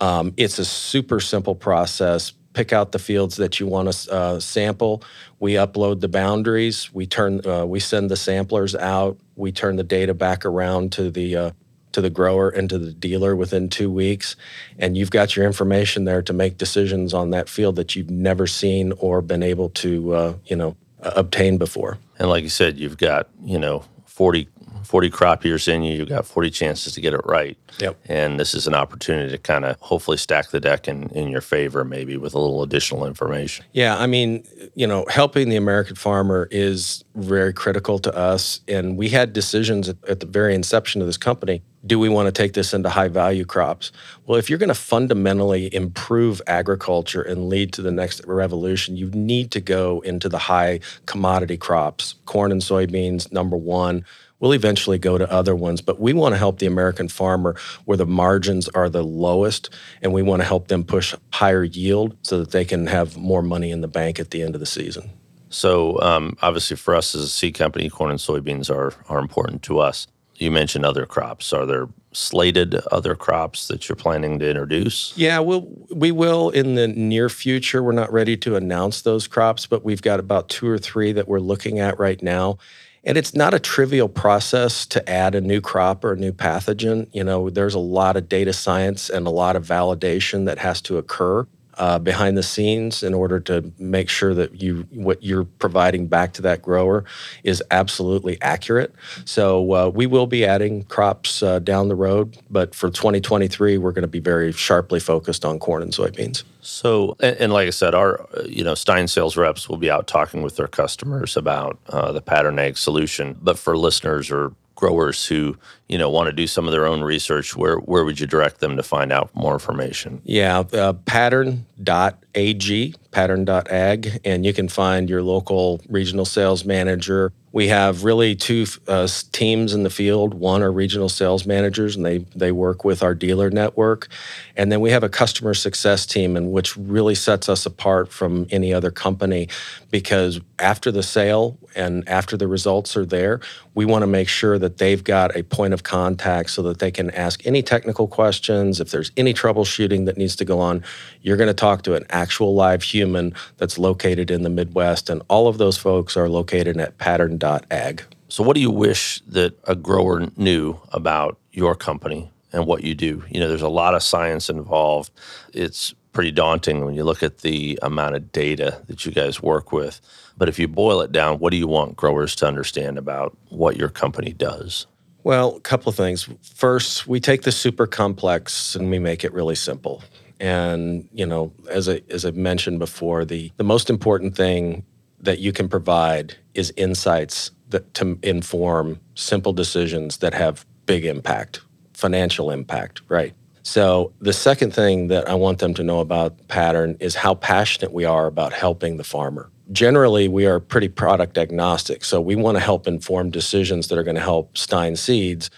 Um, 0.00 0.34
it's 0.36 0.58
a 0.58 0.64
super 0.64 1.20
simple 1.20 1.54
process 1.54 2.32
pick 2.54 2.72
out 2.72 2.92
the 2.92 2.98
fields 2.98 3.36
that 3.36 3.60
you 3.60 3.66
want 3.66 3.92
to 3.92 4.12
uh, 4.12 4.40
sample. 4.40 5.02
We 5.38 5.54
upload 5.54 6.00
the 6.00 6.08
boundaries. 6.08 6.94
We 6.94 7.06
turn, 7.06 7.46
uh, 7.46 7.66
we 7.66 7.80
send 7.80 8.10
the 8.10 8.16
samplers 8.16 8.74
out. 8.74 9.18
We 9.36 9.52
turn 9.52 9.76
the 9.76 9.84
data 9.84 10.14
back 10.14 10.46
around 10.46 10.92
to 10.92 11.10
the 11.10 11.36
uh, 11.36 11.50
to 11.92 12.00
the 12.00 12.10
grower 12.10 12.48
and 12.48 12.68
to 12.70 12.78
the 12.78 12.92
dealer 12.92 13.36
within 13.36 13.68
two 13.68 13.88
weeks, 13.88 14.34
and 14.80 14.96
you've 14.96 15.12
got 15.12 15.36
your 15.36 15.46
information 15.46 16.04
there 16.04 16.22
to 16.22 16.32
make 16.32 16.58
decisions 16.58 17.14
on 17.14 17.30
that 17.30 17.48
field 17.48 17.76
that 17.76 17.94
you've 17.94 18.10
never 18.10 18.48
seen 18.48 18.92
or 18.98 19.22
been 19.22 19.44
able 19.44 19.68
to, 19.68 20.12
uh, 20.12 20.34
you 20.44 20.56
know, 20.56 20.76
obtain 21.04 21.58
before. 21.58 21.98
And 22.18 22.28
like 22.28 22.42
you 22.42 22.48
said, 22.50 22.78
you've 22.78 22.98
got 22.98 23.28
you 23.42 23.58
know 23.58 23.84
40 24.06 24.48
40 24.84 25.10
crop 25.10 25.44
years 25.44 25.68
in 25.68 25.82
you, 25.82 25.96
you've 25.96 26.08
got 26.08 26.26
40 26.26 26.50
chances 26.50 26.92
to 26.92 27.00
get 27.00 27.14
it 27.14 27.20
right. 27.24 27.56
Yep. 27.80 27.98
And 28.06 28.38
this 28.38 28.54
is 28.54 28.66
an 28.66 28.74
opportunity 28.74 29.30
to 29.30 29.38
kind 29.38 29.64
of 29.64 29.78
hopefully 29.80 30.16
stack 30.16 30.50
the 30.50 30.60
deck 30.60 30.86
in, 30.88 31.08
in 31.10 31.28
your 31.28 31.40
favor, 31.40 31.84
maybe 31.84 32.16
with 32.16 32.34
a 32.34 32.38
little 32.38 32.62
additional 32.62 33.06
information. 33.06 33.64
Yeah. 33.72 33.96
I 33.98 34.06
mean, 34.06 34.46
you 34.74 34.86
know, 34.86 35.04
helping 35.08 35.48
the 35.48 35.56
American 35.56 35.96
farmer 35.96 36.48
is 36.50 37.04
very 37.14 37.52
critical 37.52 37.98
to 38.00 38.14
us. 38.16 38.60
And 38.68 38.96
we 38.96 39.08
had 39.08 39.32
decisions 39.32 39.88
at, 39.88 39.96
at 40.08 40.20
the 40.20 40.26
very 40.26 40.54
inception 40.54 41.00
of 41.00 41.06
this 41.06 41.16
company. 41.16 41.62
Do 41.86 41.98
we 41.98 42.08
want 42.08 42.26
to 42.26 42.32
take 42.32 42.54
this 42.54 42.72
into 42.72 42.88
high 42.88 43.08
value 43.08 43.44
crops? 43.44 43.92
Well, 44.26 44.38
if 44.38 44.48
you're 44.48 44.58
going 44.58 44.68
to 44.68 44.74
fundamentally 44.74 45.74
improve 45.74 46.40
agriculture 46.46 47.20
and 47.20 47.48
lead 47.48 47.74
to 47.74 47.82
the 47.82 47.92
next 47.92 48.24
revolution, 48.26 48.96
you 48.96 49.10
need 49.10 49.50
to 49.50 49.60
go 49.60 50.00
into 50.00 50.30
the 50.30 50.38
high 50.38 50.80
commodity 51.04 51.58
crops, 51.58 52.14
corn 52.24 52.52
and 52.52 52.62
soybeans, 52.62 53.30
number 53.32 53.56
one 53.56 54.04
We'll 54.40 54.52
eventually 54.52 54.98
go 54.98 55.16
to 55.16 55.30
other 55.30 55.54
ones, 55.54 55.80
but 55.80 56.00
we 56.00 56.12
want 56.12 56.34
to 56.34 56.38
help 56.38 56.58
the 56.58 56.66
American 56.66 57.08
farmer 57.08 57.56
where 57.84 57.96
the 57.96 58.06
margins 58.06 58.68
are 58.68 58.90
the 58.90 59.04
lowest, 59.04 59.70
and 60.02 60.12
we 60.12 60.22
want 60.22 60.42
to 60.42 60.48
help 60.48 60.68
them 60.68 60.84
push 60.84 61.14
higher 61.32 61.64
yield 61.64 62.16
so 62.22 62.38
that 62.40 62.50
they 62.50 62.64
can 62.64 62.86
have 62.86 63.16
more 63.16 63.42
money 63.42 63.70
in 63.70 63.80
the 63.80 63.88
bank 63.88 64.18
at 64.18 64.30
the 64.30 64.42
end 64.42 64.54
of 64.54 64.60
the 64.60 64.66
season. 64.66 65.10
So, 65.48 66.00
um, 66.02 66.36
obviously, 66.42 66.76
for 66.76 66.94
us 66.96 67.14
as 67.14 67.22
a 67.22 67.28
seed 67.28 67.54
company, 67.54 67.88
corn 67.88 68.10
and 68.10 68.18
soybeans 68.18 68.68
are 68.68 68.92
are 69.08 69.20
important 69.20 69.62
to 69.64 69.78
us. 69.78 70.08
You 70.36 70.50
mentioned 70.50 70.84
other 70.84 71.06
crops. 71.06 71.52
Are 71.52 71.64
there 71.64 71.88
slated 72.12 72.74
other 72.90 73.14
crops 73.14 73.68
that 73.68 73.88
you're 73.88 73.96
planning 73.96 74.38
to 74.40 74.48
introduce? 74.48 75.12
Yeah, 75.16 75.38
we'll, 75.38 75.68
we 75.94 76.10
will 76.10 76.50
in 76.50 76.74
the 76.74 76.88
near 76.88 77.28
future. 77.28 77.82
We're 77.82 77.92
not 77.92 78.12
ready 78.12 78.36
to 78.38 78.56
announce 78.56 79.02
those 79.02 79.26
crops, 79.26 79.66
but 79.66 79.84
we've 79.84 80.02
got 80.02 80.18
about 80.20 80.48
two 80.48 80.68
or 80.68 80.78
three 80.78 81.12
that 81.12 81.28
we're 81.28 81.40
looking 81.40 81.78
at 81.78 81.98
right 81.98 82.20
now. 82.22 82.58
And 83.06 83.18
it's 83.18 83.34
not 83.34 83.52
a 83.52 83.58
trivial 83.58 84.08
process 84.08 84.86
to 84.86 85.08
add 85.08 85.34
a 85.34 85.40
new 85.40 85.60
crop 85.60 86.04
or 86.04 86.12
a 86.12 86.16
new 86.16 86.32
pathogen. 86.32 87.08
You 87.12 87.22
know, 87.22 87.50
there's 87.50 87.74
a 87.74 87.78
lot 87.78 88.16
of 88.16 88.28
data 88.28 88.52
science 88.52 89.10
and 89.10 89.26
a 89.26 89.30
lot 89.30 89.56
of 89.56 89.66
validation 89.66 90.46
that 90.46 90.58
has 90.58 90.80
to 90.82 90.96
occur 90.96 91.46
uh, 91.78 91.98
behind 91.98 92.36
the 92.36 92.42
scenes 92.42 93.02
in 93.02 93.14
order 93.14 93.40
to 93.40 93.72
make 93.78 94.08
sure 94.08 94.34
that 94.34 94.60
you 94.60 94.86
what 94.92 95.22
you're 95.22 95.44
providing 95.44 96.06
back 96.06 96.32
to 96.34 96.42
that 96.42 96.62
grower 96.62 97.04
is 97.42 97.62
absolutely 97.70 98.40
accurate. 98.40 98.94
So 99.24 99.74
uh, 99.74 99.88
we 99.88 100.06
will 100.06 100.26
be 100.26 100.44
adding 100.44 100.84
crops 100.84 101.42
uh, 101.42 101.58
down 101.58 101.88
the 101.88 101.94
road, 101.94 102.38
but 102.50 102.74
for 102.74 102.90
2023, 102.90 103.78
we're 103.78 103.92
going 103.92 104.02
to 104.02 104.08
be 104.08 104.20
very 104.20 104.52
sharply 104.52 105.00
focused 105.00 105.44
on 105.44 105.58
corn 105.58 105.82
and 105.82 105.92
soybeans. 105.92 106.44
So, 106.60 107.16
and, 107.20 107.36
and, 107.36 107.52
like 107.52 107.66
I 107.66 107.70
said, 107.70 107.94
our 107.94 108.26
you 108.46 108.64
know 108.64 108.74
Stine 108.74 109.08
sales 109.08 109.36
reps 109.36 109.68
will 109.68 109.76
be 109.76 109.90
out 109.90 110.06
talking 110.06 110.42
with 110.42 110.56
their 110.56 110.68
customers 110.68 111.36
about 111.36 111.78
uh, 111.88 112.10
the 112.12 112.22
pattern 112.22 112.58
ag 112.58 112.78
solution. 112.78 113.36
But 113.42 113.58
for 113.58 113.76
listeners 113.76 114.30
or 114.30 114.52
growers 114.84 115.24
who 115.24 115.56
you 115.88 115.96
know 115.96 116.10
want 116.10 116.26
to 116.26 116.32
do 116.32 116.46
some 116.46 116.66
of 116.66 116.72
their 116.72 116.84
own 116.84 117.02
research 117.02 117.56
where 117.56 117.78
where 117.78 118.04
would 118.04 118.20
you 118.20 118.26
direct 118.26 118.60
them 118.60 118.76
to 118.76 118.82
find 118.82 119.12
out 119.12 119.34
more 119.34 119.54
information? 119.54 120.20
Yeah 120.24 120.58
uh, 120.74 120.92
pattern.ag 120.92 122.94
pattern.ag 123.10 124.20
and 124.26 124.44
you 124.44 124.52
can 124.52 124.68
find 124.68 125.08
your 125.08 125.22
local 125.22 125.80
regional 125.88 126.26
sales 126.26 126.66
manager 126.66 127.32
we 127.54 127.68
have 127.68 128.02
really 128.02 128.34
two 128.34 128.66
uh, 128.88 129.06
teams 129.30 129.74
in 129.74 129.84
the 129.84 129.90
field. 129.90 130.34
One 130.34 130.60
are 130.60 130.72
regional 130.72 131.08
sales 131.08 131.46
managers, 131.46 131.94
and 131.94 132.04
they 132.04 132.18
they 132.34 132.50
work 132.50 132.84
with 132.84 133.00
our 133.00 133.14
dealer 133.14 133.48
network, 133.48 134.08
and 134.56 134.72
then 134.72 134.80
we 134.80 134.90
have 134.90 135.04
a 135.04 135.08
customer 135.08 135.54
success 135.54 136.04
team, 136.04 136.36
and 136.36 136.50
which 136.50 136.76
really 136.76 137.14
sets 137.14 137.48
us 137.48 137.64
apart 137.64 138.10
from 138.10 138.48
any 138.50 138.74
other 138.74 138.90
company, 138.90 139.48
because 139.92 140.40
after 140.58 140.90
the 140.90 141.02
sale 141.04 141.56
and 141.76 142.08
after 142.08 142.36
the 142.36 142.48
results 142.48 142.96
are 142.96 143.06
there, 143.06 143.40
we 143.74 143.84
want 143.84 144.02
to 144.02 144.06
make 144.08 144.28
sure 144.28 144.58
that 144.58 144.78
they've 144.78 145.04
got 145.04 145.36
a 145.36 145.42
point 145.44 145.74
of 145.74 145.84
contact 145.84 146.50
so 146.50 146.62
that 146.62 146.80
they 146.80 146.90
can 146.90 147.10
ask 147.10 147.46
any 147.46 147.62
technical 147.62 148.08
questions. 148.08 148.80
If 148.80 148.90
there's 148.90 149.12
any 149.16 149.32
troubleshooting 149.32 150.06
that 150.06 150.16
needs 150.16 150.34
to 150.36 150.44
go 150.44 150.58
on, 150.58 150.82
you're 151.22 151.36
going 151.36 151.48
to 151.48 151.54
talk 151.54 151.82
to 151.82 151.94
an 151.94 152.04
actual 152.10 152.54
live 152.54 152.82
human 152.82 153.32
that's 153.58 153.78
located 153.78 154.32
in 154.32 154.42
the 154.42 154.50
Midwest, 154.50 155.08
and 155.08 155.22
all 155.28 155.46
of 155.46 155.58
those 155.58 155.78
folks 155.78 156.16
are 156.16 156.28
located 156.28 156.76
at 156.78 156.98
Pattern 156.98 157.38
ag. 157.44 158.02
So, 158.28 158.42
what 158.42 158.54
do 158.54 158.60
you 158.60 158.70
wish 158.70 159.20
that 159.28 159.56
a 159.64 159.74
grower 159.74 160.28
knew 160.36 160.78
about 160.92 161.38
your 161.52 161.74
company 161.74 162.30
and 162.52 162.66
what 162.66 162.82
you 162.84 162.94
do? 162.94 163.22
You 163.28 163.40
know, 163.40 163.48
there's 163.48 163.62
a 163.62 163.68
lot 163.68 163.94
of 163.94 164.02
science 164.02 164.50
involved. 164.50 165.10
It's 165.52 165.94
pretty 166.12 166.30
daunting 166.30 166.84
when 166.84 166.94
you 166.94 167.04
look 167.04 167.22
at 167.22 167.38
the 167.38 167.78
amount 167.82 168.14
of 168.14 168.32
data 168.32 168.80
that 168.86 169.04
you 169.04 169.12
guys 169.12 169.42
work 169.42 169.72
with. 169.72 170.00
But 170.36 170.48
if 170.48 170.58
you 170.58 170.68
boil 170.68 171.00
it 171.00 171.12
down, 171.12 171.38
what 171.38 171.50
do 171.50 171.56
you 171.56 171.66
want 171.66 171.96
growers 171.96 172.34
to 172.36 172.46
understand 172.46 172.98
about 172.98 173.36
what 173.50 173.76
your 173.76 173.88
company 173.88 174.32
does? 174.32 174.86
Well, 175.24 175.56
a 175.56 175.60
couple 175.60 175.90
of 175.90 175.96
things. 175.96 176.28
First, 176.42 177.06
we 177.06 177.18
take 177.18 177.42
the 177.42 177.52
super 177.52 177.86
complex 177.86 178.74
and 178.74 178.90
we 178.90 178.98
make 178.98 179.24
it 179.24 179.32
really 179.32 179.54
simple. 179.54 180.02
And 180.40 181.08
you 181.12 181.26
know, 181.26 181.52
as 181.70 181.88
I 181.88 182.02
as 182.10 182.24
I 182.24 182.30
mentioned 182.32 182.78
before, 182.78 183.24
the 183.24 183.52
the 183.56 183.64
most 183.64 183.88
important 183.88 184.36
thing 184.36 184.84
that 185.20 185.38
you 185.38 185.52
can 185.52 185.68
provide 185.68 186.36
is 186.54 186.72
insights 186.76 187.50
that 187.68 187.94
to 187.94 188.18
inform 188.22 189.00
simple 189.14 189.52
decisions 189.52 190.18
that 190.18 190.34
have 190.34 190.64
big 190.86 191.04
impact, 191.04 191.60
financial 191.92 192.50
impact, 192.50 193.02
right? 193.08 193.34
So 193.62 194.12
the 194.20 194.32
second 194.32 194.74
thing 194.74 195.08
that 195.08 195.28
I 195.28 195.34
want 195.34 195.58
them 195.58 195.72
to 195.74 195.82
know 195.82 196.00
about 196.00 196.48
Pattern 196.48 196.96
is 197.00 197.14
how 197.14 197.34
passionate 197.34 197.92
we 197.92 198.04
are 198.04 198.26
about 198.26 198.52
helping 198.52 198.98
the 198.98 199.04
farmer. 199.04 199.50
Generally, 199.72 200.28
we 200.28 200.44
are 200.44 200.60
pretty 200.60 200.88
product 200.88 201.38
agnostic, 201.38 202.04
so 202.04 202.20
we 202.20 202.36
want 202.36 202.56
to 202.56 202.60
help 202.60 202.86
inform 202.86 203.30
decisions 203.30 203.88
that 203.88 203.98
are 203.98 204.02
going 204.02 204.16
to 204.16 204.20
help 204.20 204.58
Stine 204.58 204.94
Seeds 204.94 205.50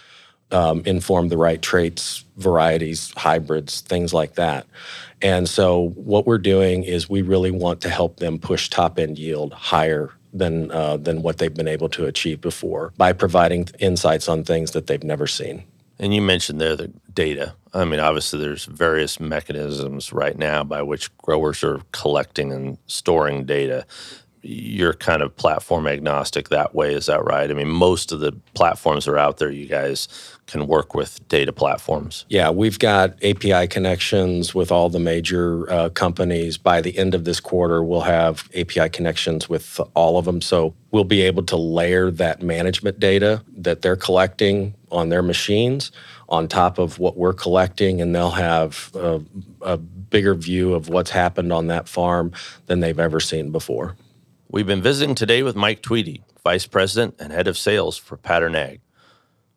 um, 0.51 0.81
inform 0.85 1.27
the 1.27 1.37
right 1.37 1.61
traits, 1.61 2.23
varieties, 2.37 3.11
hybrids, 3.17 3.81
things 3.81 4.13
like 4.13 4.35
that. 4.35 4.65
And 5.21 5.49
so, 5.49 5.89
what 5.95 6.25
we're 6.25 6.37
doing 6.37 6.83
is 6.83 7.09
we 7.09 7.21
really 7.21 7.51
want 7.51 7.81
to 7.81 7.89
help 7.89 8.17
them 8.17 8.39
push 8.39 8.69
top 8.69 8.97
end 8.97 9.19
yield 9.19 9.51
higher 9.51 10.11
than 10.33 10.71
uh, 10.71 10.97
than 10.97 11.21
what 11.21 11.37
they've 11.37 11.53
been 11.53 11.67
able 11.67 11.89
to 11.89 12.05
achieve 12.05 12.41
before 12.41 12.93
by 12.97 13.13
providing 13.13 13.67
insights 13.79 14.27
on 14.27 14.43
things 14.43 14.71
that 14.71 14.87
they've 14.87 15.03
never 15.03 15.27
seen. 15.27 15.63
And 15.99 16.13
you 16.13 16.21
mentioned 16.21 16.61
there 16.61 16.75
the 16.75 16.91
data. 17.13 17.55
I 17.73 17.85
mean, 17.85 17.99
obviously, 17.99 18.39
there's 18.39 18.65
various 18.65 19.19
mechanisms 19.19 20.13
right 20.13 20.37
now 20.37 20.63
by 20.63 20.81
which 20.83 21.15
growers 21.17 21.63
are 21.63 21.81
collecting 21.91 22.51
and 22.53 22.77
storing 22.87 23.45
data 23.45 23.85
you're 24.43 24.93
kind 24.93 25.21
of 25.21 25.35
platform 25.35 25.87
agnostic 25.87 26.49
that 26.49 26.73
way. 26.73 26.93
Is 26.93 27.07
that 27.07 27.25
right? 27.25 27.49
I 27.49 27.53
mean, 27.53 27.67
most 27.67 28.11
of 28.13 28.21
the 28.21 28.31
platforms 28.53 29.07
are 29.07 29.17
out 29.17 29.37
there. 29.37 29.51
You 29.51 29.67
guys 29.67 30.07
can 30.47 30.65
work 30.65 30.95
with 30.95 31.25
data 31.27 31.51
platforms. 31.53 32.25
Yeah, 32.29 32.49
we've 32.49 32.79
got 32.79 33.21
API 33.23 33.67
connections 33.67 34.55
with 34.55 34.71
all 34.71 34.89
the 34.89 34.99
major 34.99 35.69
uh, 35.69 35.89
companies. 35.89 36.57
By 36.57 36.81
the 36.81 36.97
end 36.97 37.13
of 37.13 37.25
this 37.25 37.39
quarter, 37.39 37.83
we'll 37.83 38.01
have 38.01 38.49
API 38.55 38.89
connections 38.89 39.47
with 39.47 39.79
all 39.93 40.17
of 40.17 40.25
them. 40.25 40.41
So 40.41 40.73
we'll 40.91 41.03
be 41.03 41.21
able 41.21 41.43
to 41.43 41.57
layer 41.57 42.09
that 42.11 42.41
management 42.41 42.99
data 42.99 43.43
that 43.57 43.81
they're 43.81 43.97
collecting 43.97 44.73
on 44.91 45.09
their 45.09 45.21
machines 45.21 45.91
on 46.29 46.47
top 46.47 46.77
of 46.77 46.99
what 46.99 47.17
we're 47.17 47.33
collecting, 47.33 48.01
and 48.01 48.13
they'll 48.13 48.31
have 48.31 48.91
a, 48.95 49.21
a 49.61 49.77
bigger 49.77 50.33
view 50.33 50.73
of 50.73 50.89
what's 50.89 51.11
happened 51.11 51.53
on 51.53 51.67
that 51.67 51.87
farm 51.87 52.31
than 52.65 52.79
they've 52.79 52.99
ever 52.99 53.19
seen 53.19 53.51
before. 53.51 53.95
We've 54.49 54.67
been 54.67 54.81
visiting 54.81 55.15
today 55.15 55.43
with 55.43 55.55
Mike 55.55 55.81
Tweedy, 55.81 56.23
Vice 56.43 56.65
President 56.65 57.15
and 57.19 57.31
Head 57.33 57.47
of 57.47 57.57
Sales 57.57 57.97
for 57.97 58.17
Pattern 58.17 58.55
Ag. 58.55 58.81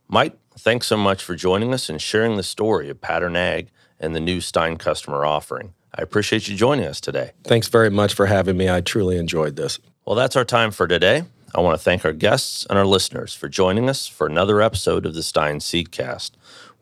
Mike, 0.08 0.36
thanks 0.58 0.86
so 0.86 0.96
much 0.96 1.22
for 1.22 1.34
joining 1.34 1.72
us 1.72 1.88
and 1.88 2.00
sharing 2.00 2.36
the 2.36 2.42
story 2.42 2.88
of 2.88 3.00
Pattern 3.00 3.36
Ag 3.36 3.68
and 3.98 4.14
the 4.14 4.20
new 4.20 4.40
Stine 4.40 4.76
customer 4.76 5.24
offering. 5.24 5.74
I 5.94 6.02
appreciate 6.02 6.48
you 6.48 6.56
joining 6.56 6.86
us 6.86 7.00
today. 7.00 7.32
Thanks 7.44 7.68
very 7.68 7.90
much 7.90 8.14
for 8.14 8.26
having 8.26 8.56
me. 8.56 8.70
I 8.70 8.80
truly 8.80 9.18
enjoyed 9.18 9.56
this. 9.56 9.78
Well, 10.04 10.16
that's 10.16 10.36
our 10.36 10.44
time 10.44 10.70
for 10.70 10.86
today. 10.86 11.24
I 11.54 11.60
want 11.60 11.78
to 11.78 11.82
thank 11.82 12.04
our 12.04 12.12
guests 12.12 12.64
and 12.70 12.78
our 12.78 12.86
listeners 12.86 13.34
for 13.34 13.48
joining 13.48 13.88
us 13.88 14.06
for 14.06 14.26
another 14.26 14.62
episode 14.62 15.04
of 15.04 15.14
the 15.14 15.22
Stine 15.22 15.58
Seedcast. 15.58 16.30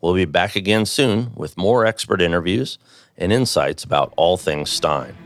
We'll 0.01 0.15
be 0.15 0.27
back 0.27 0.57
again 0.57 0.85
soon 0.87 1.33
with 1.35 1.57
more 1.57 1.87
expert 1.87 2.21
interviews 2.21 2.79
and 3.17 3.33
insights 3.33 3.83
about 3.83 4.13
all 4.17 4.37
things 4.37 4.71
Stine. 4.71 5.17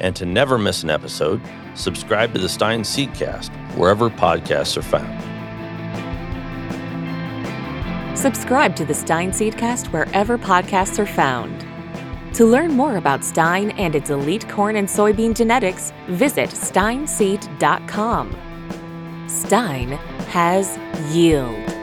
And 0.00 0.16
to 0.16 0.24
never 0.24 0.58
miss 0.58 0.82
an 0.82 0.90
episode, 0.90 1.40
subscribe 1.74 2.32
to 2.32 2.40
the 2.40 2.48
Stine 2.48 2.82
Seedcast 2.82 3.50
wherever 3.76 4.08
podcasts 4.08 4.76
are 4.76 4.82
found. 4.82 5.37
Subscribe 8.18 8.74
to 8.74 8.84
the 8.84 8.94
Stine 8.94 9.30
Seedcast 9.30 9.92
wherever 9.92 10.36
podcasts 10.36 10.98
are 10.98 11.06
found. 11.06 11.64
To 12.34 12.44
learn 12.44 12.72
more 12.72 12.96
about 12.96 13.22
Stine 13.22 13.70
and 13.78 13.94
its 13.94 14.10
elite 14.10 14.48
corn 14.48 14.74
and 14.74 14.88
soybean 14.88 15.36
genetics, 15.36 15.92
visit 16.08 16.50
stineseed.com. 16.50 18.36
Stine 19.28 19.92
has 20.30 20.76
yield. 21.14 21.77